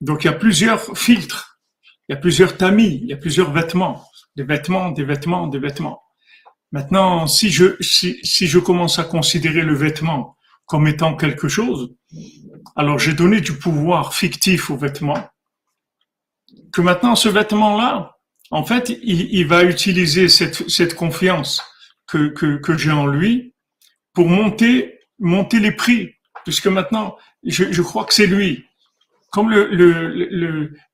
[0.00, 1.49] Donc il y a plusieurs filtres
[2.10, 4.04] Il y a plusieurs tamis, il y a plusieurs vêtements,
[4.34, 6.02] des vêtements, des vêtements, des vêtements.
[6.72, 10.36] Maintenant, si je, si, si je commence à considérer le vêtement
[10.66, 11.94] comme étant quelque chose,
[12.74, 15.24] alors j'ai donné du pouvoir fictif au vêtement,
[16.72, 18.16] que maintenant ce vêtement-là,
[18.50, 21.62] en fait, il, va utiliser cette, cette confiance
[22.08, 23.54] que, que, que j'ai en lui
[24.14, 26.10] pour monter, monter les prix,
[26.42, 28.64] puisque maintenant, je, je crois que c'est lui
[29.30, 29.50] comme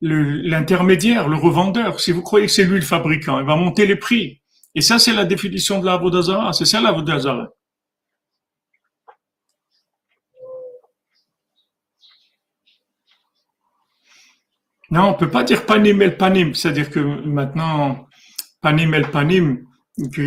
[0.01, 2.01] l'intermédiaire, le, revendeur.
[2.01, 4.43] Si vous croyez que c'est lui le fabricant, il va monter les prix.
[4.74, 6.53] Et ça, c'est la définition de la Vodazara.
[6.53, 7.49] C'est ça la Vodazara.
[14.91, 16.55] Non, on peut pas dire panim el panim.
[16.55, 18.07] C'est-à-dire que maintenant,
[18.61, 19.64] panim el panim,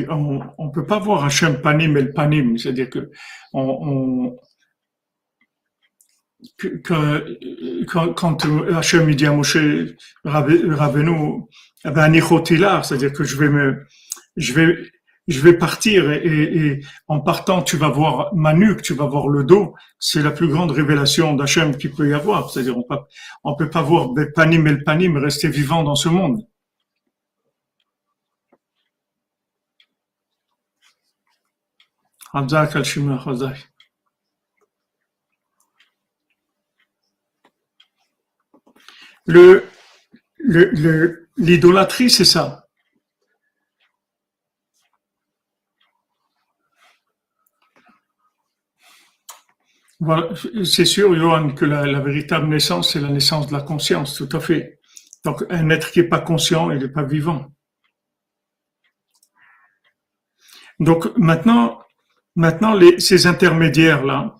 [0.09, 2.57] on, on peut pas voir Hachem panim el panim.
[2.57, 3.11] C'est-à-dire que
[3.53, 4.35] on,
[8.15, 9.57] quand Hachem dit à Moshe
[10.23, 11.43] Rabbeinu,
[11.85, 12.13] eh ben,
[12.83, 13.85] c'est-à-dire que je vais me,
[14.35, 14.77] je vais,
[15.27, 19.43] je vais partir et, en partant, tu vas voir ma nuque, tu vas voir le
[19.43, 19.75] dos.
[19.99, 22.49] C'est la plus grande révélation d'Hachem qu'il peut y avoir.
[22.49, 22.97] C'est-à-dire, on peut,
[23.43, 26.41] on peut pas voir Panim et le Panim rester vivant dans ce monde.
[39.29, 39.63] Le,
[40.39, 42.65] le, l'idolâtrie, c'est ça.
[50.63, 54.39] C'est sûr, Johan, que la, véritable naissance, c'est la naissance de la conscience, tout à
[54.39, 54.79] fait.
[55.23, 57.51] Donc, un être qui n'est pas conscient, il n'est pas vivant.
[60.79, 61.83] Donc, maintenant,
[62.35, 64.35] maintenant les, ces intermédiaires-là,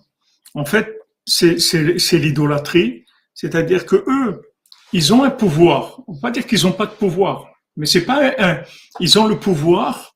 [0.54, 4.49] en fait, c'est, c'est l'idolâtrie, c'est-à-dire que eux,
[4.92, 6.00] ils ont un pouvoir.
[6.06, 8.62] On va dire qu'ils n'ont pas de pouvoir, mais c'est pas un,
[8.98, 10.14] ils ont le pouvoir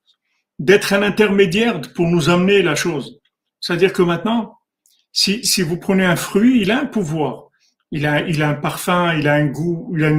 [0.58, 3.18] d'être un intermédiaire pour nous amener la chose.
[3.60, 4.54] C'est-à-dire que maintenant,
[5.12, 7.48] si, si vous prenez un fruit, il a un pouvoir.
[7.90, 10.10] Il a, il a un parfum, il a un goût, il a,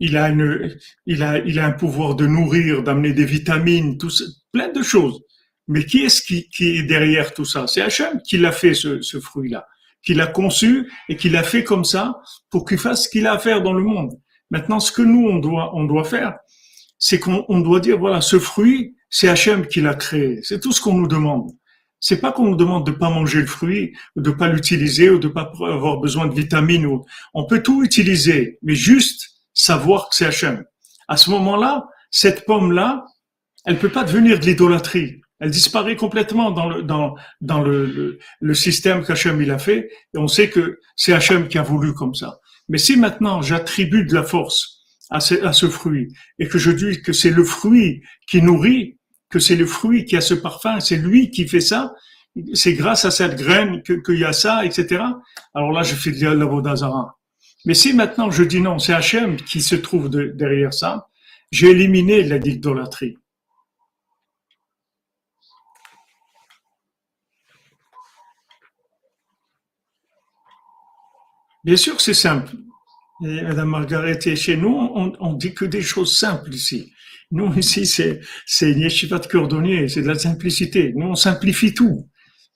[0.00, 0.74] il a, une,
[1.04, 4.10] il a, il a un pouvoir de nourrir, d'amener des vitamines, tout
[4.52, 5.20] plein de choses.
[5.68, 7.66] Mais qui est-ce qui, qui est derrière tout ça?
[7.66, 9.66] C'est Hachem qui l'a fait, ce, ce fruit-là
[10.04, 12.20] qu'il a conçu et qu'il a fait comme ça
[12.50, 14.12] pour qu'il fasse ce qu'il a à faire dans le monde.
[14.50, 16.36] Maintenant, ce que nous, on doit, on doit faire,
[16.98, 20.40] c'est qu'on doit dire, voilà, ce fruit, c'est Hachem qui l'a créé.
[20.42, 21.50] C'est tout ce qu'on nous demande.
[21.98, 25.18] C'est pas qu'on nous demande de pas manger le fruit, ou de pas l'utiliser, ou
[25.18, 26.86] de pas avoir besoin de vitamines.
[26.86, 27.04] Ou...
[27.34, 30.64] On peut tout utiliser, mais juste savoir que c'est Hachem.
[31.08, 33.04] À ce moment-là, cette pomme-là,
[33.66, 35.20] elle peut pas devenir de l'idolâtrie.
[35.40, 39.90] Elle disparaît complètement dans le, dans, dans le, le, système qu'Hachem il a fait.
[40.14, 42.38] Et on sait que c'est Hachem qui a voulu comme ça.
[42.68, 46.70] Mais si maintenant j'attribue de la force à ce, à ce fruit et que je
[46.70, 48.98] dis que c'est le fruit qui nourrit,
[49.30, 51.94] que c'est le fruit qui a ce parfum, c'est lui qui fait ça,
[52.54, 55.02] c'est grâce à cette graine qu'il y a ça, etc.
[55.54, 57.16] Alors là, je fais de l'Avodazara.
[57.64, 61.08] Mais si maintenant je dis non, c'est Hachem qui se trouve derrière ça,
[61.50, 63.16] j'ai éliminé la l'idolâtrie.
[71.64, 72.54] Bien sûr, c'est simple.
[73.20, 76.92] Madame Margaret, chez nous, on, on dit que des choses simples ici.
[77.32, 80.92] Nous, ici, c'est, c'est yeshiva de cordonnier, c'est de la simplicité.
[80.96, 82.08] Nous, on simplifie tout.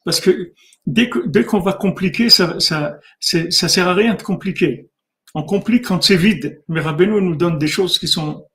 [0.05, 0.53] Parce que
[0.87, 4.89] dès, que, dès qu'on va compliquer, ça, ça, ça sert à rien de compliquer.
[5.35, 6.63] On complique quand c'est vide.
[6.69, 8.47] Mais Rabbeinu nous donne des choses qui sont,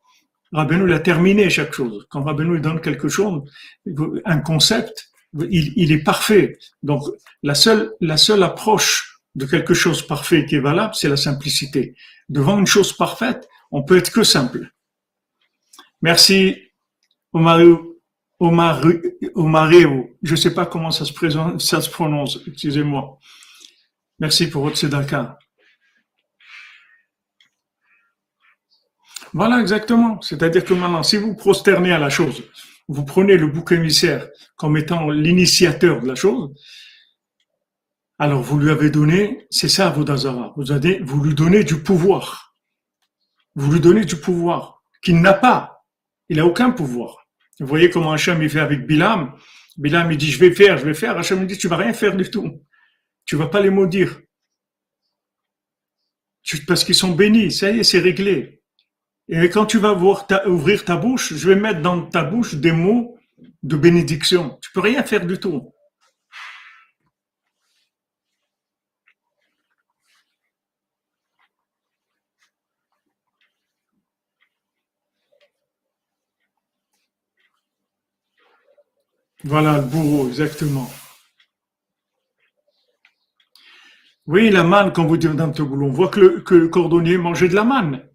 [0.52, 2.08] Rabbeinu l'a terminé chaque chose.
[2.10, 3.44] Quand Rabbeinu donne quelque chose,
[4.26, 5.12] un concept,
[5.50, 6.58] il, il est parfait.
[6.82, 7.04] Donc,
[7.44, 9.09] la seule, la seule approche
[9.40, 11.96] de quelque chose parfait qui est valable, c'est la simplicité.
[12.28, 14.70] Devant une chose parfaite, on peut être que simple.
[16.02, 16.58] Merci,
[17.32, 17.62] Omar,
[18.40, 23.18] Omar, Je ne sais pas comment ça se, présente, prononce, excusez-moi.
[24.20, 25.40] Merci pour votre sédaka.
[29.32, 30.22] Voilà, exactement.
[30.22, 32.44] C'est-à-dire que maintenant, si vous prosternez à la chose,
[32.90, 34.28] vous prenez le bouc émissaire
[34.58, 36.54] comme étant l'initiateur de la chose,
[38.22, 42.54] alors vous lui avez donné, c'est ça Vodazara, vous, avez, vous lui donnez du pouvoir.
[43.56, 45.86] Vous lui donnez du pouvoir qu'il n'a pas.
[46.28, 47.26] Il n'a aucun pouvoir.
[47.62, 49.34] Vous voyez comment Hachem il fait avec Bilam.
[49.78, 51.18] Bilam il dit je vais faire, je vais faire.
[51.18, 52.62] Hachem il dit tu vas rien faire du tout.
[53.26, 54.20] Tu vas pas les maudire.
[56.68, 58.64] Parce qu'ils sont bénis, ça y est, c'est réglé.
[59.30, 63.18] Et quand tu vas ouvrir ta bouche, je vais mettre dans ta bouche des mots
[63.64, 64.58] de bénédiction.
[64.62, 65.72] Tu peux rien faire du tout.
[79.44, 80.90] Voilà, le bourreau, exactement.
[84.28, 87.56] Oui, la manne, quand vous dites dans le on voit que le, cordonnier mangeait de
[87.56, 88.06] la manne.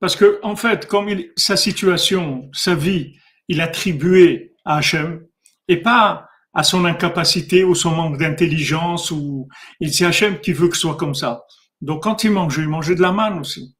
[0.00, 3.16] Parce que, en fait, comme sa situation, sa vie,
[3.48, 5.24] il attribuait à Hachem,
[5.68, 9.48] et pas à son incapacité ou son manque d'intelligence, ou
[9.80, 11.44] c'est Hachem qui veut que ce soit comme ça.
[11.80, 13.76] Donc, quand il mangeait, il mangeait de la manne aussi.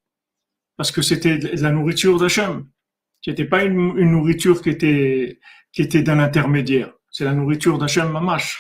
[0.77, 2.67] Parce que c'était la nourriture d'Hachem.
[3.23, 5.41] C'était pas une, une, nourriture qui était,
[5.79, 6.93] qui était d'un intermédiaire.
[7.09, 8.59] C'est la nourriture d'Hachem Mamash.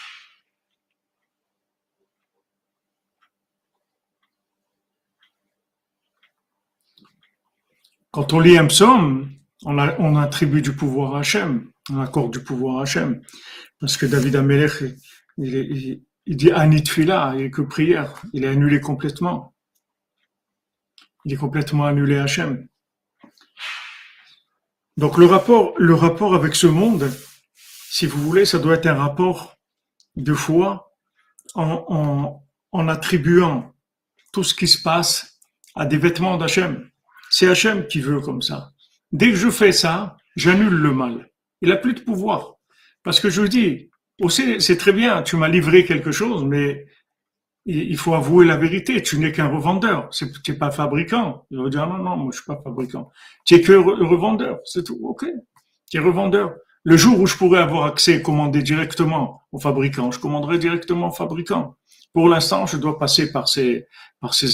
[8.12, 9.32] Quand on lit un psaume,
[9.64, 13.20] on, attribue du pouvoir à Hachem, on accorde du pouvoir à Hachem.
[13.80, 14.84] Parce que David Amelech,
[15.38, 19.56] il, dit Anit Fila, il est que prière, il est annulé complètement.
[21.24, 22.68] Il est complètement annulé à Hachem.
[24.98, 27.08] Donc le rapport, le rapport avec ce monde,
[27.88, 29.56] si vous voulez, ça doit être un rapport
[30.16, 30.92] de foi
[31.54, 32.42] en, en,
[32.72, 33.72] en attribuant
[34.32, 35.38] tout ce qui se passe
[35.76, 36.90] à des vêtements d'Hachem.
[37.30, 38.72] C'est Hachem qui veut comme ça.
[39.12, 41.30] Dès que je fais ça, j'annule le mal.
[41.62, 42.56] Il n'a plus de pouvoir.
[43.04, 43.90] Parce que je vous dis,
[44.20, 46.87] aussi, c'est très bien, tu m'as livré quelque chose, mais
[47.68, 49.02] il faut avouer la vérité.
[49.02, 50.08] Tu n'es qu'un revendeur.
[50.10, 51.46] Tu n'es pas fabricant.
[51.50, 53.10] Il va dire, non, non, moi, je suis pas fabricant.
[53.44, 54.60] Tu es que revendeur.
[54.64, 54.98] C'est tout.
[55.02, 55.26] OK.
[55.90, 56.56] Tu es revendeur.
[56.84, 61.08] Le jour où je pourrais avoir accès et commander directement au fabricant, je commanderai directement
[61.08, 61.76] au fabricant.
[62.14, 63.86] Pour l'instant, je dois passer par ces,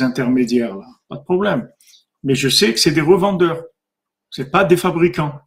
[0.03, 0.87] intermédiaires-là.
[1.09, 1.69] Pas de problème
[2.25, 3.63] mais je sais que c'est des revendeurs,
[4.31, 5.41] c'est pas des fabricants.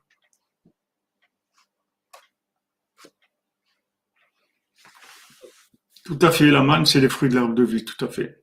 [6.08, 8.42] Tout à fait, la manne, c'est les fruits de l'arbre de vie, tout à fait.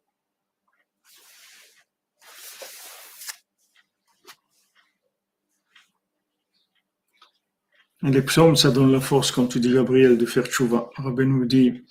[8.03, 10.91] les psaumes, ça donne la force, comme tu dis, Gabriel, de faire tchouva.
[10.97, 11.87] Rabbi nous dit,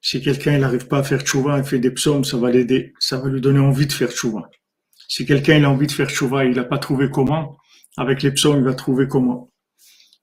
[0.00, 3.18] si quelqu'un n'arrive pas à faire tchouva, il fait des psaumes, ça va l'aider, ça
[3.18, 4.50] va lui donner envie de faire tchouva.
[5.06, 7.56] Si quelqu'un a envie de faire chouva, il n'a pas trouvé comment,
[7.96, 9.52] avec les psaumes, il va trouver comment.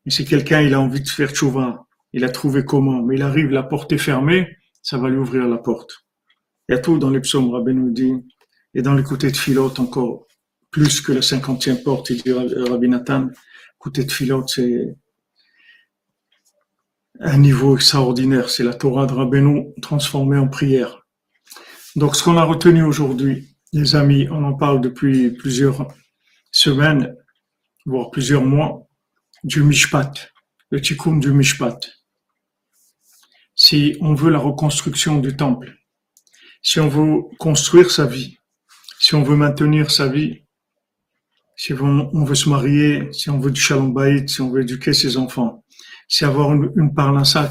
[0.06, 3.50] Et si quelqu'un a envie de faire chouva, il a trouvé comment, mais il arrive,
[3.50, 6.06] la porte est fermée, ça va lui ouvrir la porte.
[6.68, 8.14] Il y a tout dans les psaumes, Rabbi dit,
[8.74, 10.28] et dans côtés de filote encore,
[10.72, 13.30] plus que la cinquantième porte, il dit Rabbi Nathan,
[13.80, 14.96] côté de filote, c'est
[17.20, 21.06] un niveau extraordinaire, c'est la Torah de Rabbeinu transformée en prière.
[21.96, 25.88] Donc ce qu'on a retenu aujourd'hui, les amis, on en parle depuis plusieurs
[26.52, 27.16] semaines,
[27.86, 28.88] voire plusieurs mois,
[29.44, 30.32] du Mishpat,
[30.70, 31.99] le Tikkun du Mishpat.
[33.62, 35.76] Si on veut la reconstruction du temple,
[36.62, 38.38] si on veut construire sa vie,
[39.02, 40.46] si on veut maintenir sa vie,
[41.58, 43.94] si on veut se marier, si on veut du shalom
[44.30, 45.66] si on veut éduquer ses enfants,
[46.08, 46.94] si avoir une, une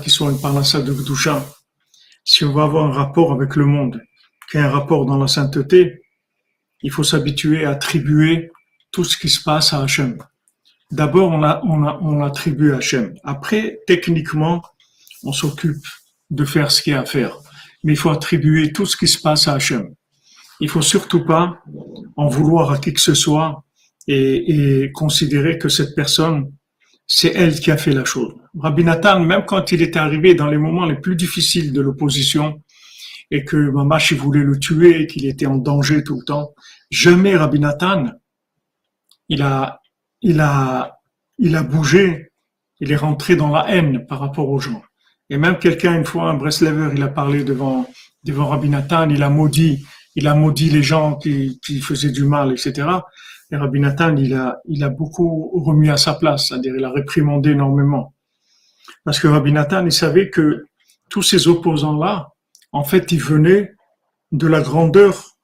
[0.02, 1.44] qui soit une parnassa de Gdusha,
[2.24, 4.00] si on veut avoir un rapport avec le monde,
[4.50, 6.00] qui a un rapport dans la sainteté,
[6.80, 8.50] il faut s'habituer à attribuer
[8.92, 10.16] tout ce qui se passe à Hachem.
[10.90, 13.14] D'abord, on, on, a, on attribue à Hachem.
[13.24, 14.62] Après, techniquement,
[15.22, 15.84] on s'occupe
[16.30, 17.36] de faire ce qu'il y a à faire.
[17.84, 19.94] Mais il faut attribuer tout ce qui se passe à Hachem.
[20.60, 21.62] Il faut surtout pas
[22.16, 23.64] en vouloir à qui que ce soit
[24.06, 26.52] et, et considérer que cette personne,
[27.06, 28.34] c'est elle qui a fait la chose.
[28.58, 32.60] Rabbi Nathan, même quand il était arrivé dans les moments les plus difficiles de l'opposition,
[33.30, 36.54] et que Mamash voulait le tuer, qu'il était en danger tout le temps.
[36.90, 38.06] Jamais Rabbi Nathan,
[39.28, 39.80] il a,
[40.22, 40.98] il a,
[41.38, 42.30] il a bougé,
[42.80, 44.82] il est rentré dans la haine par rapport aux gens.
[45.30, 47.88] Et même quelqu'un, une fois, un Breslever, il a parlé devant,
[48.24, 52.24] devant Rabbi Nathan, il a maudit, il a maudit les gens qui, qui faisaient du
[52.24, 52.88] mal, etc.
[53.50, 56.90] Et Rabbi Nathan, il a, il a beaucoup remis à sa place, c'est-à-dire il a
[56.90, 58.14] réprimandé énormément.
[59.04, 60.66] Parce que Rabbi Nathan, il savait que
[61.08, 62.28] tous ces opposants-là,
[62.72, 63.74] en fait, il venait
[64.32, 65.38] de la grandeur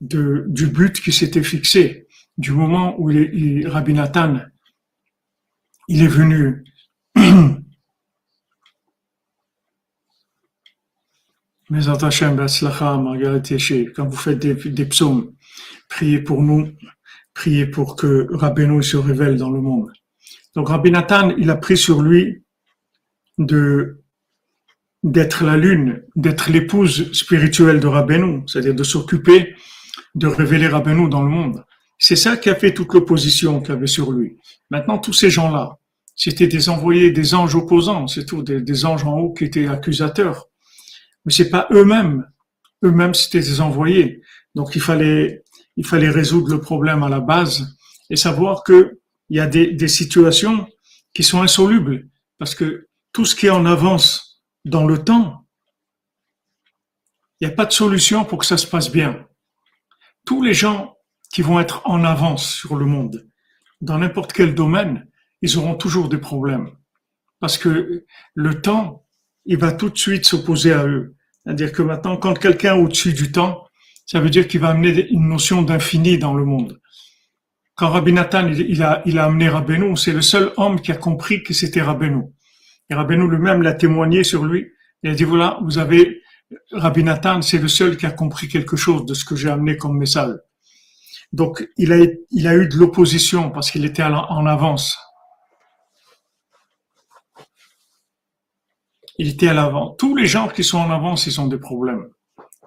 [0.00, 2.06] de, du but qui s'était fixé,
[2.38, 4.42] du moment où il, Rabbi Nathan,
[5.88, 6.64] il est venu.
[7.16, 7.22] Mais
[11.70, 11.78] quand
[14.06, 15.32] vous faites des, psaumes,
[15.88, 16.70] priez pour nous,
[17.32, 19.92] priez pour que Rabbeinu se révèle dans le monde.
[20.54, 22.42] Donc Rabbi Nathan, il a pris sur lui
[23.38, 24.00] de
[25.02, 29.54] d'être la lune, d'être l'épouse spirituelle de Rabbeinu, c'est-à-dire de s'occuper
[30.14, 31.64] de révéler Rabbeinu dans le monde.
[31.98, 34.38] C'est ça qui a fait toute l'opposition qu'il avait sur lui.
[34.70, 35.78] Maintenant, tous ces gens-là,
[36.16, 40.48] c'était des envoyés, des anges opposants, c'est tout, des, anges en haut qui étaient accusateurs.
[41.24, 42.26] Mais c'est pas eux-mêmes.
[42.84, 44.22] Eux-mêmes, c'était des envoyés.
[44.54, 45.42] Donc, il fallait,
[45.76, 47.76] il fallait résoudre le problème à la base
[48.10, 48.98] et savoir que
[49.30, 50.68] il y a des, des situations
[51.14, 52.08] qui sont insolubles
[52.38, 55.46] Parce que tout ce qui est en avance dans le temps,
[57.40, 59.26] il n'y a pas de solution pour que ça se passe bien.
[60.26, 60.96] Tous les gens
[61.32, 63.28] qui vont être en avance sur le monde,
[63.80, 65.06] dans n'importe quel domaine,
[65.42, 66.70] ils auront toujours des problèmes.
[67.40, 68.04] Parce que
[68.34, 69.03] le temps,
[69.46, 71.14] il va tout de suite s'opposer à eux.
[71.44, 73.64] C'est-à-dire que maintenant, quand quelqu'un au-dessus du temps,
[74.06, 76.80] ça veut dire qu'il va amener une notion d'infini dans le monde.
[77.74, 80.96] Quand Rabbi Nathan, il, a, il a amené Rabbeinu, c'est le seul homme qui a
[80.96, 82.22] compris que c'était Rabbeinu.
[82.88, 84.66] Et Rabbeinu lui-même l'a témoigné sur lui.
[85.02, 86.22] Il a dit, voilà, vous avez,
[86.70, 89.76] Rabbi Nathan, c'est le seul qui a compris quelque chose de ce que j'ai amené
[89.76, 90.36] comme message.
[91.32, 94.96] Donc, il a eu de l'opposition parce qu'il était en avance.
[99.18, 99.90] Il était à l'avant.
[99.98, 102.08] Tous les gens qui sont en avance, ils ont des problèmes.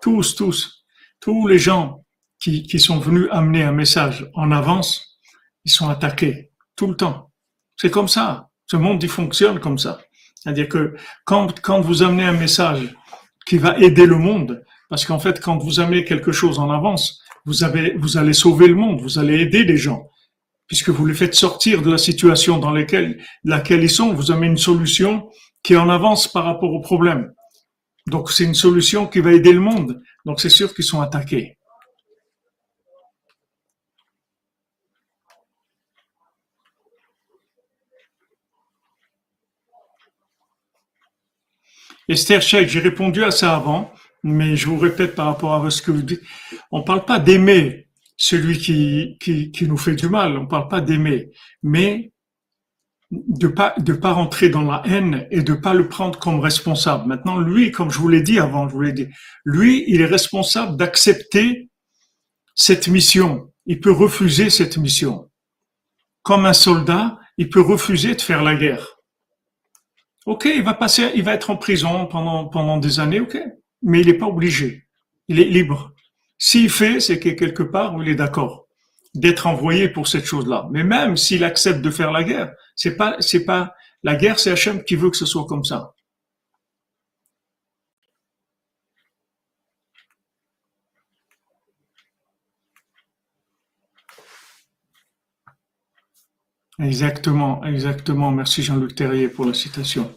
[0.01, 0.85] Tous, tous.
[1.19, 2.05] Tous les gens
[2.39, 5.19] qui, qui sont venus amener un message en avance,
[5.65, 7.31] ils sont attaqués tout le temps.
[7.75, 8.49] C'est comme ça.
[8.65, 9.99] Ce monde, il fonctionne comme ça.
[10.35, 10.95] C'est-à-dire que
[11.25, 12.95] quand, quand vous amenez un message
[13.45, 17.21] qui va aider le monde, parce qu'en fait, quand vous amenez quelque chose en avance,
[17.45, 20.09] vous, avez, vous allez sauver le monde, vous allez aider les gens,
[20.67, 24.47] puisque vous les faites sortir de la situation dans laquelle, laquelle ils sont, vous amenez
[24.47, 25.29] une solution
[25.63, 27.33] qui est en avance par rapport au problème.
[28.07, 30.01] Donc c'est une solution qui va aider le monde.
[30.25, 31.57] Donc c'est sûr qu'ils sont attaqués.
[42.09, 43.91] Esther Sheikh, j'ai répondu à ça avant,
[44.23, 46.21] mais je vous répète par rapport à ce que vous dites.
[46.71, 50.47] On ne parle pas d'aimer celui qui, qui, qui, nous fait du mal, on ne
[50.47, 51.29] parle pas d'aimer,
[51.61, 52.13] mais
[53.11, 57.07] de pas de pas rentrer dans la haine et de pas le prendre comme responsable.
[57.07, 59.07] Maintenant, lui, comme je vous l'ai dit avant, je vous l'ai dit,
[59.45, 61.69] lui, il est responsable d'accepter
[62.55, 63.51] cette mission.
[63.65, 65.29] Il peut refuser cette mission.
[66.23, 68.97] Comme un soldat, il peut refuser de faire la guerre.
[70.25, 73.37] Ok, il va passer, il va être en prison pendant, pendant des années, ok.
[73.83, 74.87] Mais il n'est pas obligé.
[75.29, 75.93] Il est libre.
[76.37, 78.67] S'il fait, c'est que quelque part où il est d'accord
[79.15, 80.67] d'être envoyé pour cette chose-là.
[80.71, 84.95] Mais même s'il accepte de faire la guerre, c'est pas, la guerre, c'est Hachem qui
[84.95, 85.93] veut que ce soit comme ça.
[96.79, 98.31] Exactement, exactement.
[98.31, 100.11] Merci Jean-Luc Terrier pour la citation.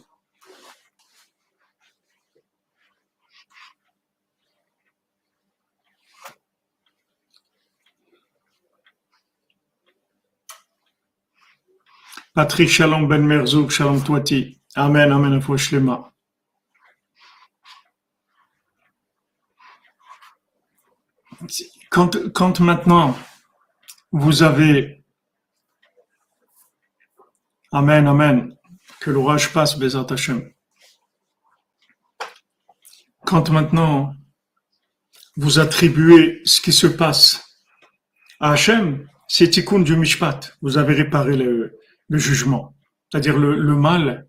[12.33, 14.57] Patrick Shalom Ben Merzouk, Shalom Toiti.
[14.75, 16.13] Amen, Amen, Shlema.
[21.89, 23.17] Quand, quand maintenant
[24.13, 25.03] vous avez
[27.73, 28.55] Amen, Amen.
[29.01, 30.53] Que l'orage passe, Bézat Hashem.
[33.25, 34.15] Quand maintenant
[35.35, 37.59] vous attribuez ce qui se passe
[38.39, 40.57] à Hachem, c'est tikkun du Mishpat.
[40.61, 41.80] Vous avez réparé le,
[42.11, 42.75] le jugement.
[43.09, 44.27] C'est-à-dire le, mal,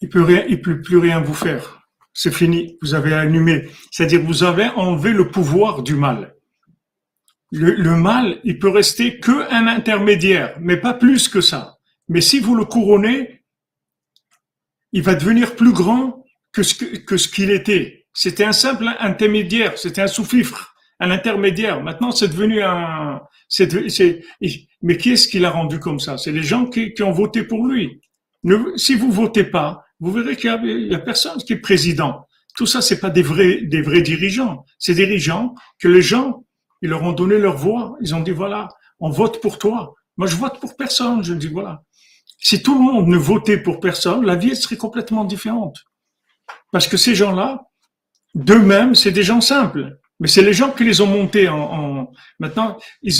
[0.00, 1.82] il peut il peut plus rien vous faire.
[2.14, 2.78] C'est fini.
[2.80, 3.68] Vous avez allumé.
[3.90, 6.34] C'est-à-dire vous avez enlevé le pouvoir du mal
[7.50, 11.78] le, mal, il peut rester que un intermédiaire, mais pas plus que ça.
[12.08, 13.42] Mais si vous le couronnez,
[14.92, 18.06] il va devenir plus grand que ce qu'il était.
[18.12, 21.82] C'était un simple intermédiaire, c'était un sous-fifre, un intermédiaire.
[21.82, 23.22] Maintenant, c'est devenu un.
[23.48, 23.68] C'est,
[24.82, 26.18] mais qui est-ce qui l'a rendu comme ça?
[26.18, 28.00] C'est les gens qui, ont voté pour lui.
[28.76, 30.50] Si vous votez pas, vous verrez qu'il
[30.90, 32.26] y, a, personne qui est président.
[32.54, 34.64] Tout ça, c'est pas des vrais, des vrais dirigeants.
[34.78, 36.44] C'est des dirigeants que les gens
[36.82, 37.96] ils leur ont donné leur voix.
[38.00, 38.68] Ils ont dit, voilà,
[39.00, 39.94] on vote pour toi.
[40.16, 41.24] Moi, je vote pour personne.
[41.24, 41.82] Je dis, voilà.
[42.38, 45.76] Si tout le monde ne votait pour personne, la vie serait complètement différente.
[46.70, 47.64] Parce que ces gens-là,
[48.34, 49.98] d'eux-mêmes, c'est des gens simples.
[50.20, 52.12] Mais c'est les gens qui les ont montés en, en...
[52.38, 53.12] maintenant, ils,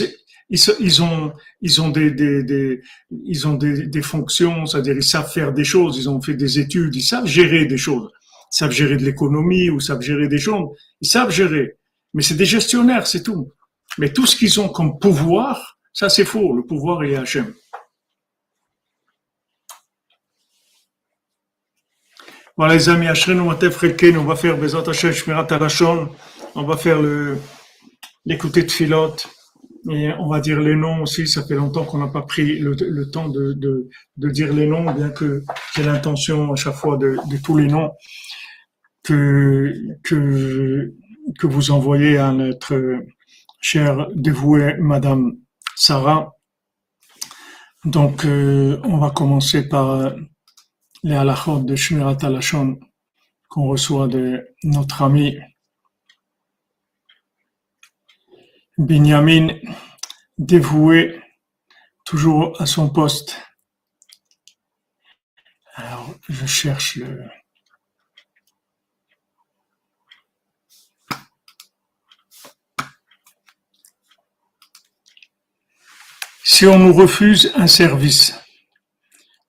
[0.51, 2.81] ils, ont, ils ont des,
[3.11, 6.95] ils ont des, fonctions, c'est-à-dire ils savent faire des choses, ils ont fait des études,
[6.95, 8.11] ils savent gérer des choses,
[8.53, 10.69] ils savent gérer de l'économie ou savent gérer des choses,
[11.01, 11.77] ils savent gérer.
[12.15, 13.53] Mais c'est des gestionnaires, c'est tout.
[13.99, 16.55] Mais tout ce qu'ils ont comme pouvoir, ça c'est faux.
[16.55, 17.53] Le pouvoir est Hachem.
[22.57, 26.11] Voilà les amis, on va faire Bezat Hashem Shmirat Arashon,
[26.57, 26.99] on va faire
[28.27, 29.29] l'écouter de filote,
[29.87, 33.29] on va dire les noms aussi, ça fait longtemps qu'on n'a pas pris le, temps
[33.29, 37.91] de, dire les noms, bien que j'ai l'intention à chaque fois de, tous les noms
[39.03, 39.73] que,
[40.03, 40.95] que
[41.37, 43.01] que vous envoyez à notre
[43.61, 45.33] chère dévouée Madame
[45.77, 46.33] Sarah.
[47.85, 50.11] Donc, euh, on va commencer par euh,
[51.03, 52.17] les halachot de Shmirat
[53.49, 55.37] qu'on reçoit de notre ami
[58.79, 59.59] Binyamin,
[60.39, 61.21] dévoué
[62.07, 63.37] toujours à son poste.
[65.75, 67.25] Alors, je cherche le...
[76.45, 78.39] Si on nous refuse un service,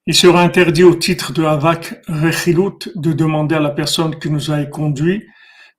[0.07, 4.49] il sera interdit au titre de Havak Rechilut de demander à la personne qui nous
[4.49, 5.23] a conduit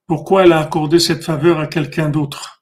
[0.06, 2.59] pourquoi elle a accordé cette faveur à quelqu'un d'autre.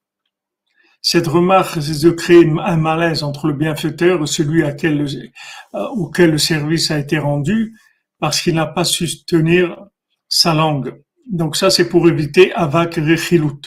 [1.11, 6.36] Cette remarque risque de créer un malaise entre le bienfaiteur et celui euh, auquel le
[6.36, 7.72] service a été rendu
[8.20, 9.86] parce qu'il n'a pas su tenir
[10.28, 11.00] sa langue.
[11.26, 13.62] Donc ça, c'est pour éviter Havak Rechilut.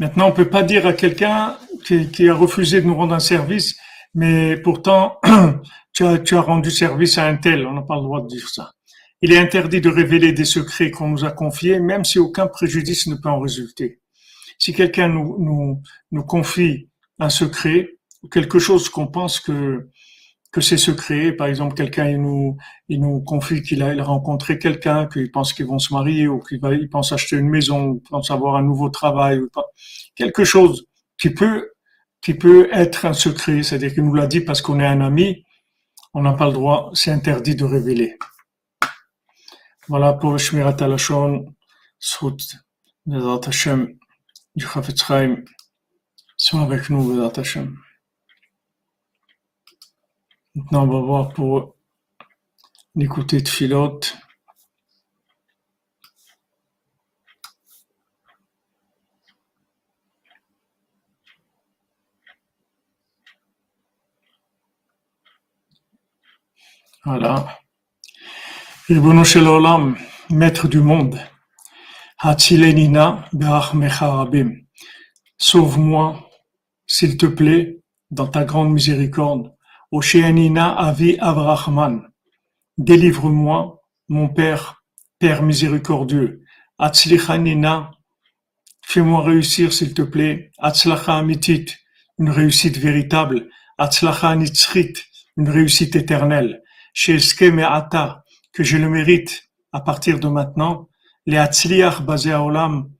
[0.00, 3.74] Maintenant, on peut pas dire à quelqu'un qui, a refusé de nous rendre un service,
[4.12, 5.18] mais pourtant,
[5.94, 7.66] tu as rendu service à un tel.
[7.66, 8.72] On n'a pas le droit de dire ça.
[9.22, 13.06] Il est interdit de révéler des secrets qu'on nous a confiés, même si aucun préjudice
[13.06, 14.01] ne peut en résulter.
[14.62, 15.82] Si quelqu'un nous, nous,
[16.12, 16.88] nous confie
[17.18, 17.98] un secret,
[18.30, 19.88] quelque chose qu'on pense que
[20.52, 21.32] que c'est secret.
[21.32, 22.56] Par exemple, quelqu'un il nous
[22.88, 26.60] il nous confie qu'il a, rencontré quelqu'un, qu'il pense qu'ils vont se marier ou qu'il
[26.60, 29.64] va il pense acheter une maison, ou pense avoir un nouveau travail ou pas.
[30.14, 30.86] quelque chose
[31.20, 31.72] qui peut
[32.20, 35.44] qui peut être un secret, c'est-à-dire qu'il nous l'a dit parce qu'on est un ami,
[36.14, 38.16] on n'a pas le droit, c'est interdit de révéler.
[39.88, 41.46] Voilà pour Shmirat Alashon,
[41.98, 42.36] Sout,
[43.10, 43.98] Hashem,
[44.54, 45.44] du Chafetz Chaim,
[46.36, 47.76] soit avec nous, Bezat Hashem.
[50.54, 51.76] Maintenant, on va voir pour
[52.94, 54.16] l'écouter de filote.
[67.04, 67.58] Voilà.
[68.88, 69.96] Ribono shel olam,
[70.30, 71.18] maître du monde.
[72.24, 74.52] Be'ach mecharabim.
[75.38, 76.30] Sauve-moi,
[76.86, 77.80] s'il te plaît,
[78.12, 79.52] dans ta grande miséricorde.
[79.90, 82.02] Ochéanina Avi Avrahman,
[82.78, 84.84] délivre-moi, mon Père,
[85.18, 86.44] Père miséricordieux.
[86.78, 87.90] Atzlichanina,
[88.82, 90.52] fais-moi réussir s'il te plaît.
[90.58, 91.66] Atzlacha amitit,
[92.18, 93.48] une réussite véritable.
[93.78, 94.94] Atzlacha nitzrit,
[95.36, 96.62] une réussite éternelle.
[96.94, 100.88] Sheeske me'ata, que je le mérite à partir de maintenant.
[101.26, 102.90] Les atzliach basé à olam.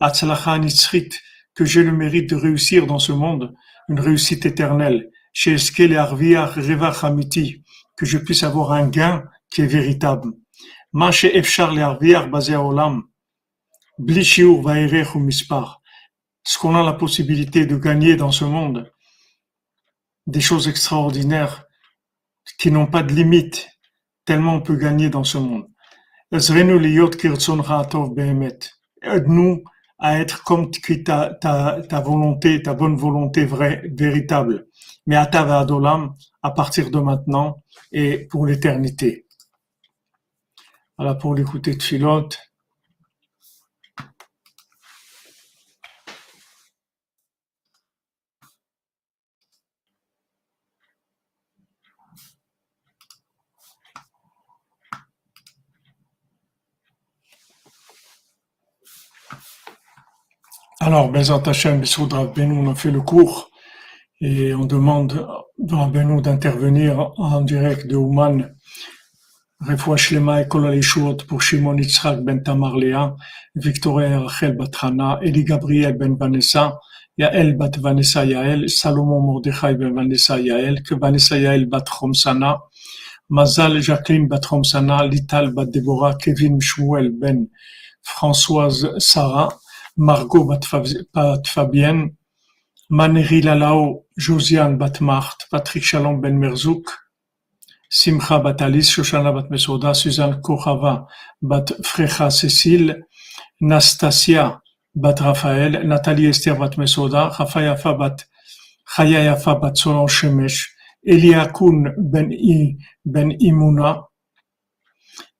[0.00, 1.10] Atzlacha nitzrit,
[1.54, 3.54] que je le mérite de réussir dans ce monde,
[3.88, 5.10] une réussite éternelle
[7.96, 10.32] que je puisse avoir un gain qui est véritable.
[16.42, 18.90] Ce qu'on a la possibilité de gagner dans ce monde,
[20.26, 21.64] des choses extraordinaires
[22.58, 23.68] qui n'ont pas de limite,
[24.24, 25.68] tellement on peut gagner dans ce monde.
[29.02, 29.64] Aide-nous
[29.98, 34.66] à être comme ta, ta, ta volonté, ta bonne volonté vraie, véritable
[35.06, 39.26] mais à Adolam, à partir de maintenant et pour l'éternité.
[40.96, 42.38] Voilà pour l'écouter de Philote.
[60.82, 61.82] Alors, Bezat Hashem,
[62.34, 63.50] Ben, on a fait le cours
[64.22, 65.28] et on demande
[65.72, 68.48] à Benoît d'intervenir en direct de Ouman.
[69.60, 70.80] Refoua Shlema et Kol
[71.28, 73.14] pour Shimon Yitzhak ben Tamar Léa,
[73.56, 76.80] Victoria Rachel Batrana, Eli Gabriel ben Vanessa,
[77.18, 81.84] Yael bat Vanessa Yael, Salomon Mordechai ben Vanessa Yael, que Vanessa Yael bat
[82.14, 82.58] Sana,
[83.28, 87.48] Mazal Jacqueline bat Sana, Lital bat Deborah, Kevin Shmuel ben
[88.02, 89.50] Françoise Sarah,
[89.96, 90.64] Margot bat
[91.46, 92.16] Fabienne,
[92.90, 96.90] Maneri Lalao, Josiane Batmart, Patrick Shalom Ben Merzouk,
[97.88, 101.06] Simcha Batalis, Shoshana Bat Mesoda, Suzanne Kochava
[101.42, 103.04] Bat Frecha Cécile,
[103.60, 104.60] Nastasia
[104.94, 108.26] Bat Raphaël, Nathalie Esther Bat Mesoda, Rafayafa Bat
[108.96, 110.68] Chayayafa Bat Solon Shemesh,
[111.06, 114.04] Eliakun Ben, I, ben Imuna,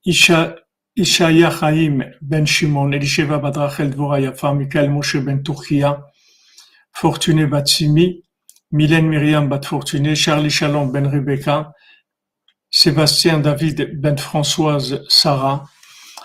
[0.04, 0.56] Isha,
[0.98, 6.02] Ishaya Chaim Ben Shimon, Elisheva Bat Rachel Dvora Yafa, Mikael Moshe Ben Turkia,
[6.92, 8.22] Fortuné Batsimi,
[8.72, 11.72] Mylène Myriam Bat Fortuné, Charlie Chalon Ben Rebecca,
[12.70, 15.64] Sébastien David Ben Françoise Sarah,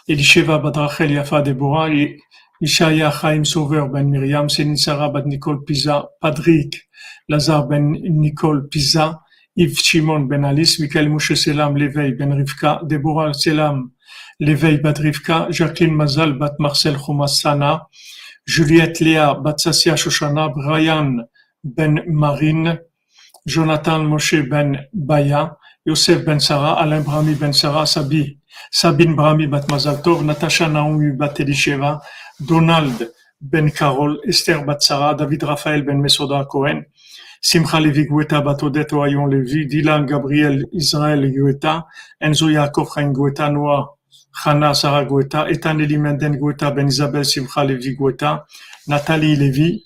[0.09, 1.89] Elisheva Bat Rachel Yafa Deborah,
[2.59, 6.89] Ishaya Chaim Sauveur Ben Myriam, Céline Sarah Nicole Pisa, Patrick
[7.29, 9.21] Lazare Ben Nicole Pisa,
[9.55, 13.91] Yves Shimon ben Alice, Michael Moshe Selam Leveil ben Rivka, Deborah Selam
[14.39, 16.97] Leveil bat Rivka, Jacqueline Mazal bat Marcel
[17.27, 17.87] Sana,
[18.45, 21.25] Juliette Léa bat Sassia Shoshana, Brian
[21.63, 22.79] ben Marine,
[23.45, 25.55] Jonathan Moshe ben Baya,
[25.85, 28.37] Yosef ben Sarah, Alain Brahmi ben Sarah, Sabi,
[28.71, 32.01] Sabine Brahmi bat Mazal Tov, Natasha Naomi bat Elisheva,
[32.41, 36.83] Donald ben Carol, Esther bat Sarah, David Raphaël ben Mesoda Cohen,
[37.41, 41.85] Simcha Levi Guetta bat Odette Ohayon Levi, Dylan Gabriel Israël Guetta,
[42.19, 43.94] Enzo Yaakov Chaim Guetta, Noah
[44.43, 46.39] Chana Sarah Guetta, Ethan Menden
[46.75, 48.45] ben Isabelle Simcha Levi Guetta,
[48.87, 49.83] Nathalie Levi,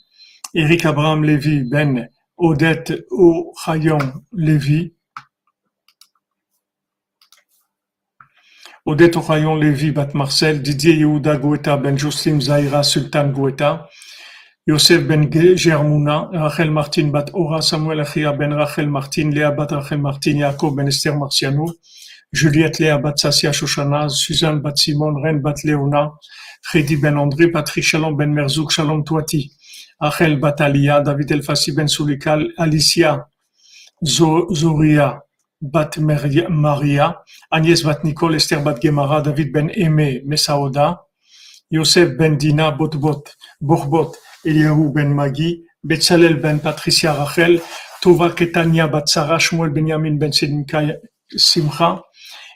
[0.56, 4.94] Eric Abraham Levi ben Odette Ohayon Levi,
[8.86, 13.88] Odette Ohayon Levi bat Marcel, Didier Yehuda Guetta ben Jocelyne Zahira Sultan Guetta,
[14.66, 20.00] Yosef ben Germouna, Rachel Martin bat Ora, Samuel Achia ben Rachel Martin, Léa bat Rachel
[20.00, 21.66] Martin, Yaakov ben Esther Marciano,
[22.32, 26.14] Juliette Léa bat Sassia Shoshana, Suzanne bat Simon, Ren bat Léona,
[26.62, 29.52] Freddy ben André, Patrick Shalom ben Shalom Touati,
[30.00, 33.28] Rachel bat Alia, David Elfassi ben Soulikal, Alicia
[34.04, 35.24] Zoria
[35.62, 41.06] bat Maria, Agnès bat Nicole, Esther bat Gemara, David ben Aimé Mesaoda,
[41.72, 43.24] Yosef ben Dina Botbot,
[43.60, 44.16] Borbot,
[44.46, 47.60] Eliyahu ben Magi, Betzalel ben Patricia Rachel,
[48.02, 49.40] Tova Ketania bat Sarah,
[49.70, 50.32] Benjamin ben
[51.36, 52.02] Simcha,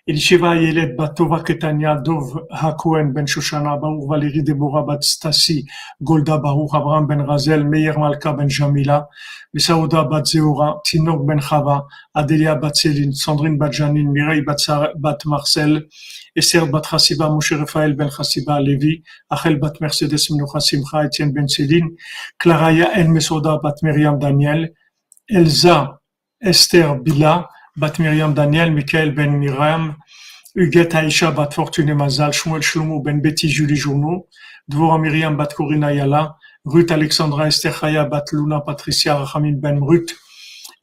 [0.05, 5.65] Elisheva Ayelet bat Tova Ketania, Dov HaKohen ben Shoshana, Baruch Valérie Deborah bat Stasi,
[6.01, 9.07] Golda Baruch Abraham ben Razel, Meir Malka ben Jamila,
[9.53, 15.87] Mesaouda bat Tinok ben Chava, Adelia bat Sandrine bat Janine, Mireille bat Marcel,
[16.35, 21.47] Esther bat Chassiba, Moshe Raphaël ben Chassiba Levi, Achel bat Mercedes Minucha Simcha, Etienne ben
[21.47, 21.91] Céline,
[22.37, 24.73] Claraya El Mesoda bat Myriam Daniel,
[25.29, 26.01] Elsa
[26.41, 29.95] Esther Bila bat Myriam Daniel, Michael ben Miriam,
[30.55, 34.27] Huguette Aisha bat Fortune Mazal, Shmuel Shlomo ben Betty Julie Journeau,
[34.69, 36.35] Dvora Myriam bat Yala,
[36.65, 40.13] Ruth Alexandra Esther Chaya bat Luna Patricia Rachamim ben Ruth,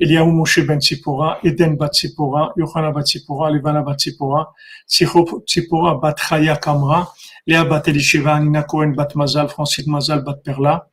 [0.00, 4.46] Eliaou Moshe ben Tzipora, Eden bat Tzipora, Yohana bat Tzipora, Levana bat Tzipora,
[4.88, 7.06] Tzipora bat Chaya Kamra,
[7.46, 10.86] Léa bat Elisheva, Nina Cohen bat Mazal, Francine Mazal bat Perla,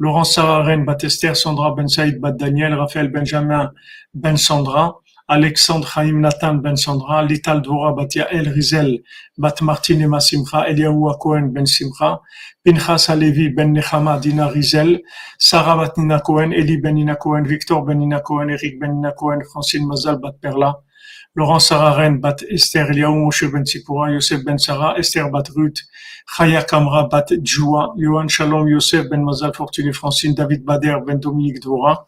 [0.00, 3.70] Laurence Sararen bat Esther, Sandra ben Saïd bat Daniel, Raphaël Benjamin
[4.14, 4.96] ben Sandra,
[5.30, 9.02] Alexandre Chaim Nathan ben Sandra, Lital Dvora bat Yael Rizel
[9.36, 12.22] bat Martin Ema Simcha, Eliaou Cohen ben Simcha,
[12.64, 15.02] Pinchas Alevi ben Nechama Dina Rizel,
[15.38, 19.12] Sarah bat Nina Cohen, Eli ben Nina Cohen, Victor ben Nina Cohen, Eric ben Nina
[19.12, 20.80] Cohen, Francine Mazal bat Perla,
[21.36, 25.80] Laurent Sararen bat Esther, Eliaou Moshe ben Tzipora, Yosef ben Sarah, Esther bat Ruth,
[26.38, 31.60] Chaya Kamra bat Djoua, Yohan Shalom, Yosef ben Mazal Fortuné, Francine, David Bader ben Dominique
[31.60, 32.06] Dvora,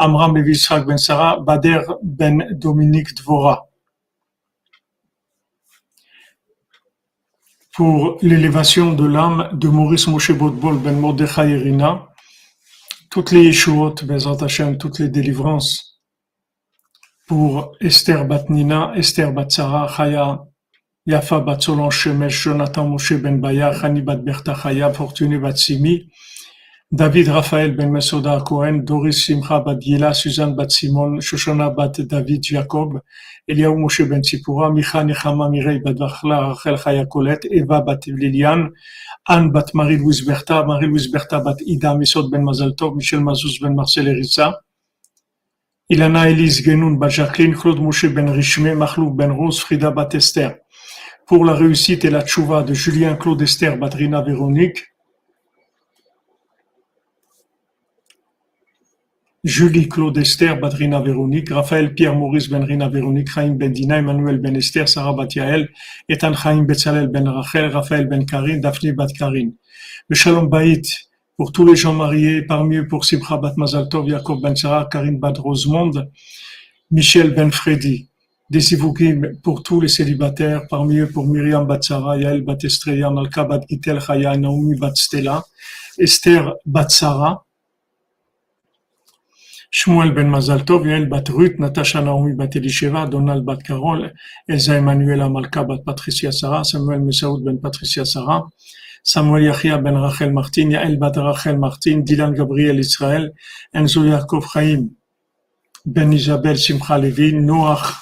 [0.00, 0.56] Amram Levi
[0.86, 3.68] Ben Sarah, Bader Ben Dominique Dvora.
[7.74, 12.08] Pour l'élévation de l'âme de Maurice Moshe Botbol Ben Mordechai Irina,
[13.10, 13.96] toutes les Yeshuot,
[14.40, 16.00] Hashem, toutes les délivrances
[17.26, 20.40] pour Esther Batnina, Esther Batsara, Chaya,
[21.06, 26.10] Yafa Batsolon Shemesh, Jonathan Moshe Ben Baya, Chani Bat Berta Chaya, Fortuné Batsimi,
[26.92, 32.42] David Raphaël ben Mesoda Cohen, Doris Simcha bat Gila, Suzanne bat Simon, Shoshana bat David
[32.42, 33.00] Jacob,
[33.46, 38.70] Eliaou Moshe ben Tzipura, Micha Nechama Mirei bat Vachla, Rachel Chaya Colette, Eva bat Liliane,
[39.24, 44.08] Anne bat Marie-Louise Bertha, Marie-Louise Bertha bat Ida Misot ben Mazaltov, Michel Mazouz ben Marcel
[44.08, 44.60] Eritza,
[45.90, 50.56] Ilana Elise Genoun bat Jacqueline, Claude Moshe ben Richmé, Mahlouk ben Rose, Frida bat Esther.
[51.24, 54.89] Pour la réussite et la tchouva de Julien Claude Esther bat Rina Véronique,
[59.42, 64.38] Julie Claude Esther Badrina Véronique, Raphaël Pierre Maurice Ben Rina Véronique, Chaim Ben Dina, Emmanuel
[64.38, 65.70] Ben Esther, Sarah Bat Yael,
[66.10, 69.52] Ethan Chaim Betzalel Ben Rachel, Raphaël Ben Karin, Daphne Bat Karin.
[70.08, 70.84] Le Shalom Baït
[71.38, 75.18] pour tous les gens mariés, parmi eux pour Simcha Bat Mazaltov, Jacob Ben Sarah, Karine
[75.18, 76.10] Bat Rosemonde,
[76.90, 78.08] Michel Ben Freddy.
[78.50, 78.60] Des
[79.42, 83.62] pour tous les célibataires, parmi eux pour Myriam Bat Sarah, Yael Bat Estreya, Malka Bat
[83.70, 85.42] Gitel Chaya, Naomi Bat Stella,
[85.98, 87.42] Esther Bat Sarah,
[89.72, 94.12] Shmuel ben Mazaltov, Yael bat Ruth, Natasha Naomi bat Elisheva, Donald bat Carol,
[94.48, 98.48] Elsa Emanuela Malka bat Patricia Sarah, Samuel Mesaoud ben Patricia Sarah,
[99.04, 103.32] Samuel Yachia ben Rachel Martin, Yael bat Rachel Martin, Dylan Gabriel Israël,
[103.72, 104.90] Enzo Yaakov Chaim
[105.86, 107.94] ben Isabel Simcha Levi, Noach,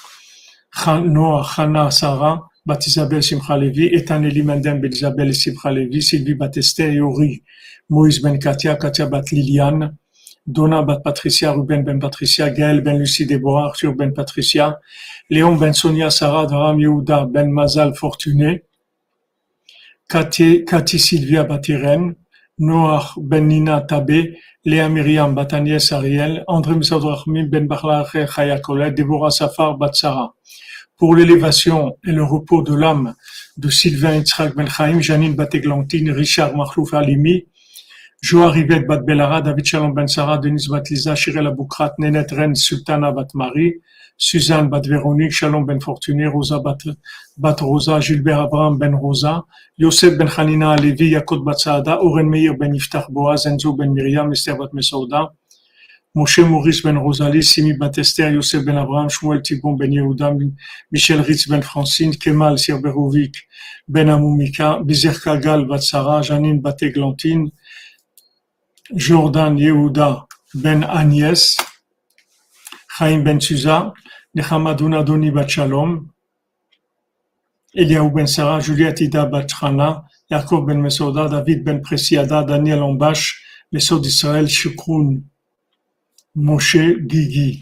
[0.73, 6.93] Chana Sarah, bat Isabel Simcha Levi, Ethan Eli ben Isabel Simcha Levi, Sylvie bat Esther
[6.93, 7.43] Yori,
[7.91, 9.98] Moïse ben Katia, Katia bat Liliane,
[10.49, 14.79] Donna bat Patricia, Ruben ben Patricia, Gaël ben Lucie Déborah, Arthur ben Patricia,
[15.29, 18.63] Léon ben Sonia, Sarah, Ram Yehuda ben Mazal Fortuné,
[20.07, 20.65] Cathy,
[20.97, 22.15] Sylvia Batiren,
[22.57, 29.77] Noah ben Nina Tabé, Léa Myriam Batanies Ariel, André Msadrachmim ben Bachlach Chayakolet, Déborah Safar
[29.77, 30.33] Batsara.
[30.97, 33.13] Pour l'élévation et le repos de l'âme
[33.57, 37.45] de Sylvain Yitzhak Ben Chaim, Janine Bateglantine, Richard Mahlouf Alimi,
[38.21, 43.15] Joa Rivet Bat Belara, David Shalom Ben Sarah, Denis Batliza, Shirel Aboukrat, Nenet Ren, Sultana
[43.15, 43.81] Bat Marie,
[44.17, 46.79] Suzanne Bat Véronique, Shalom Ben Fortuné, Rosa Bat,
[47.37, 49.45] Bat Rosa, Gilbert Abraham Ben Rosa,
[49.77, 54.29] Yosef Ben Hanina Alevi, Yakot Bat Saada, Oren Meir Ben Yiftach Boaz, Enzo Ben Miriam,
[54.33, 55.29] Esther Bat Mesouda,
[56.13, 60.37] Moshe Maurice Ben Rosalie, Simi Batester, Yosef Ben Abraham, Shmuel Tibon Ben Yehuda,
[60.91, 63.37] Michel Ritz Ben Francine, Kemal Sirberovic
[63.87, 67.53] Ben Amoumika, Bizer Kagal Batsara, Janine Bateglantine,
[68.95, 71.57] Jordan Yehuda Ben Agnès,
[72.97, 73.93] Chaim Ben Suza,
[74.35, 76.09] Nechamadouna Doni Bat Shalom,
[77.75, 83.39] Eliaou Ben Sarah, Juliette Ida Bat Chana, Ben Mesoda, David Ben Presiada, Daniel Ombash,
[83.71, 85.23] Mesod Israël, Shukroun
[86.35, 87.61] Moshe Gigi.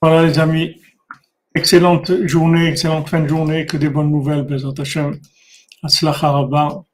[0.00, 0.81] Voilà les amis,
[1.54, 5.18] excellente journée, excellente fin de journée, que des bonnes nouvelles, Bezat Hashem,
[5.82, 6.84] Atzlacha Rabba,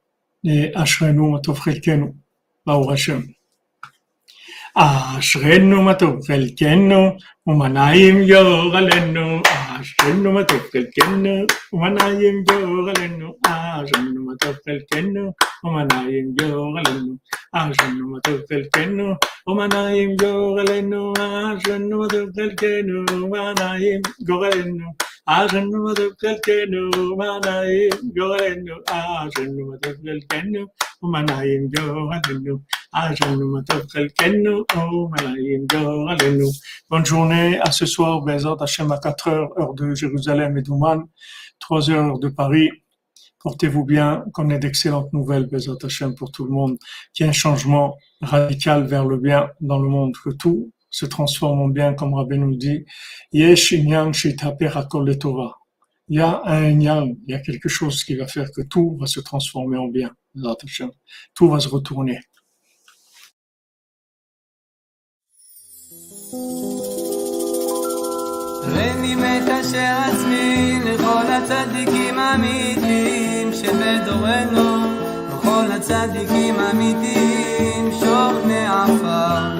[0.44, 1.60] et Ashrenu Matov
[2.64, 3.26] Baruch Hashem.
[4.77, 7.17] אשרנו מה טוב חלקנו,
[7.47, 9.41] ומנעים יורלנו,
[9.79, 15.31] אשרנו מה טוב חלקנו, ומנעים יורלנו, אשרנו מה טוב חלקנו,
[15.63, 17.15] ומנעים יורלנו,
[17.53, 19.13] אשרנו מה טוב חלקנו,
[19.47, 24.85] ומנעים יורלנו, אשרנו מה טוב חלקנו, ומנעים גורלנו,
[36.88, 41.04] Bonne journée, à ce soir, Bezat Hachem à 4 heures, heure de Jérusalem et d'Ouman,
[41.58, 42.70] 3 heures de Paris.
[43.40, 46.78] Portez-vous bien, qu'on ait d'excellentes nouvelles, Bezat Hachem, pour tout le monde,
[47.12, 51.05] qu'il y ait un changement radical vers le bien dans le monde, que tout se
[51.05, 52.85] transforme en bien, comme Rabbi nous dit.
[53.31, 54.11] Yesh inyan
[55.19, 55.51] Tova.
[56.09, 58.97] Il y a un inyan, il y a quelque chose qui va faire que tout
[58.99, 60.91] va se transformer en bien, Bezat Hashem.
[61.33, 62.19] Tout va se retourner.
[68.63, 74.77] ואני מקשר עצמי לכל הצדיקים האמיתיים שבדורנו,
[75.29, 79.56] לכל הצדיקים האמיתיים שוכני עפר.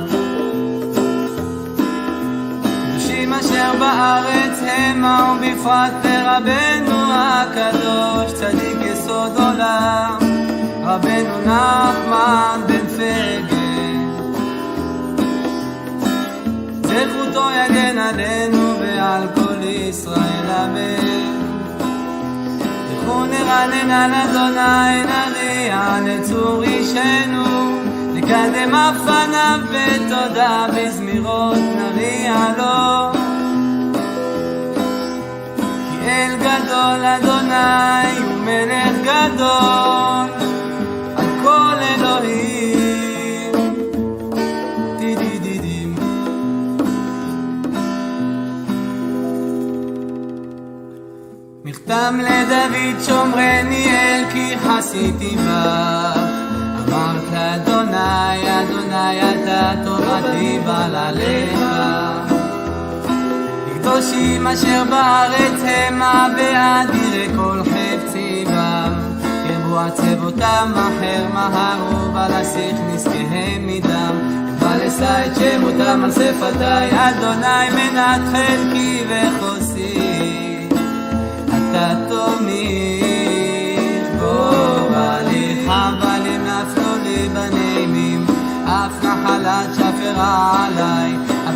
[3.59, 10.19] אשר בארץ המה ובפרט לרבנו הקדוש, צדיק יסוד עולם,
[10.85, 13.59] רבנו נחמן בן פגל.
[16.83, 21.39] זכותו יגן עלינו ועל כל ישראל אמן.
[22.93, 27.81] לכו נרנן על אדוני נריע לצור אישנו,
[28.15, 33.28] נקדם אף פניו בתודה בזמירות נריע לו.
[36.09, 39.79] אל גדול אדוני הוא מלך גדול
[51.89, 56.19] תם לדוד שומרני אל כי חסיתי בך.
[56.89, 62.38] אמרת אדוני אדוני אתה תורתי בל עליך
[63.93, 68.93] קדושים אשר בארץ המה באדירי כל חפצי בם.
[69.23, 74.15] קרבו עצבותם אחר מהרו ולסיך נזקיהם מדם.
[74.61, 80.69] ולשא את שמותם על שפתי אדוני מנת חלקי וחוסי.
[81.47, 81.95] אתה
[84.21, 84.51] בו
[84.91, 88.27] בהליך אבל נפלו לי בנעימים
[88.65, 91.28] אף נחלת שפרה עליי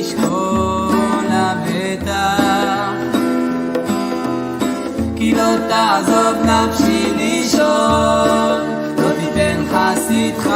[0.00, 2.92] ישכון לבטח.
[5.68, 8.60] תעזוב נפשי לישון,
[8.98, 10.50] לא תיתן חסידך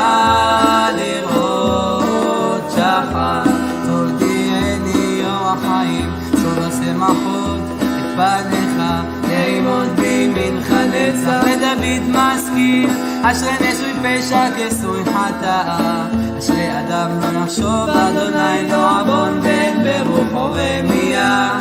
[0.97, 3.43] לראות שחר.
[5.24, 8.83] אור החיים, סוד השמחות את פניך,
[9.31, 11.43] יעמוד בימינך נצח.
[11.45, 11.83] ודוד
[13.23, 16.07] אשרי נשוי פשע כסוי חטאה,
[16.39, 21.59] אשרי אדם לא יחשוב, אדוני לא עוון בן ברוחו רמייה.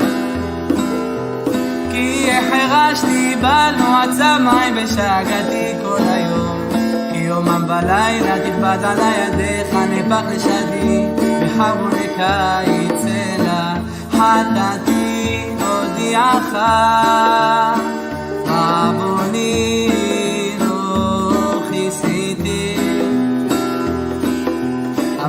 [1.91, 4.83] כי החרשתי בנו עצמי
[5.83, 6.57] כל היום.
[7.11, 11.05] כי יומם בלילה תכבד על ידיך נפח לשדי,
[14.11, 16.55] חטאתי הודיעך.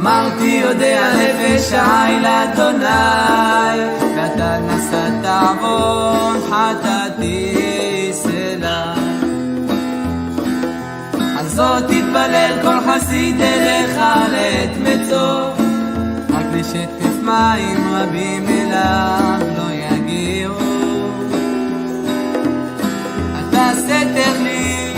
[0.03, 2.85] אמרתי יודע נפש העי לאדוני
[4.17, 8.95] ואתה נשאת עוון חטאתי סלע.
[11.39, 13.97] על זאת תתפלל כל חסיד אליך
[14.33, 15.51] לעת מצוא
[16.31, 20.59] רק לשטף מים רבים אליו לא יגיעו.
[23.41, 24.95] אתה סתר לי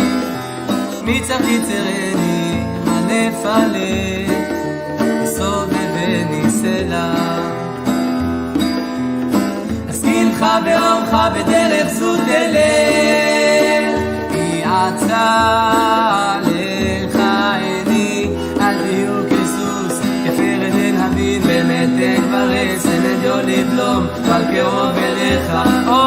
[1.05, 4.34] מצח יצרני הנפלת סובבני
[6.95, 7.15] סלע.
[9.89, 14.01] אזכינך באומך בדרך זו תלך,
[14.33, 15.73] כי עצה
[16.35, 17.17] עליך
[17.61, 18.29] עיני,
[18.61, 25.53] אל תהיו כסוס, כפרד אין הבין, במתק ברס, אין אדיו לבלום, אבל קרוב אליך,
[25.89, 26.05] או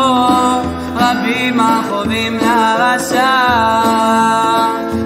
[0.96, 3.30] רבים החובים לרשע,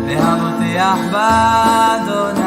[0.08, 2.40] והבוטח באדוני.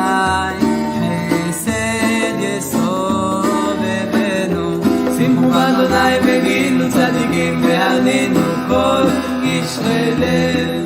[7.85, 9.05] והרנינו כל
[9.43, 10.85] קשרי לב.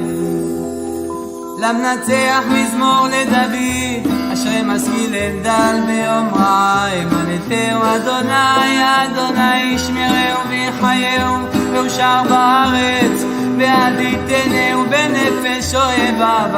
[1.58, 11.36] למנצח מזמור לדוד, אשרי משכיל דל באומרה, אמנתהו אדוני, אדוני ישמרהו ויחייהו,
[11.72, 13.24] ואושר בארץ,
[13.58, 16.46] ועד יתנהו בנפש אוהביו.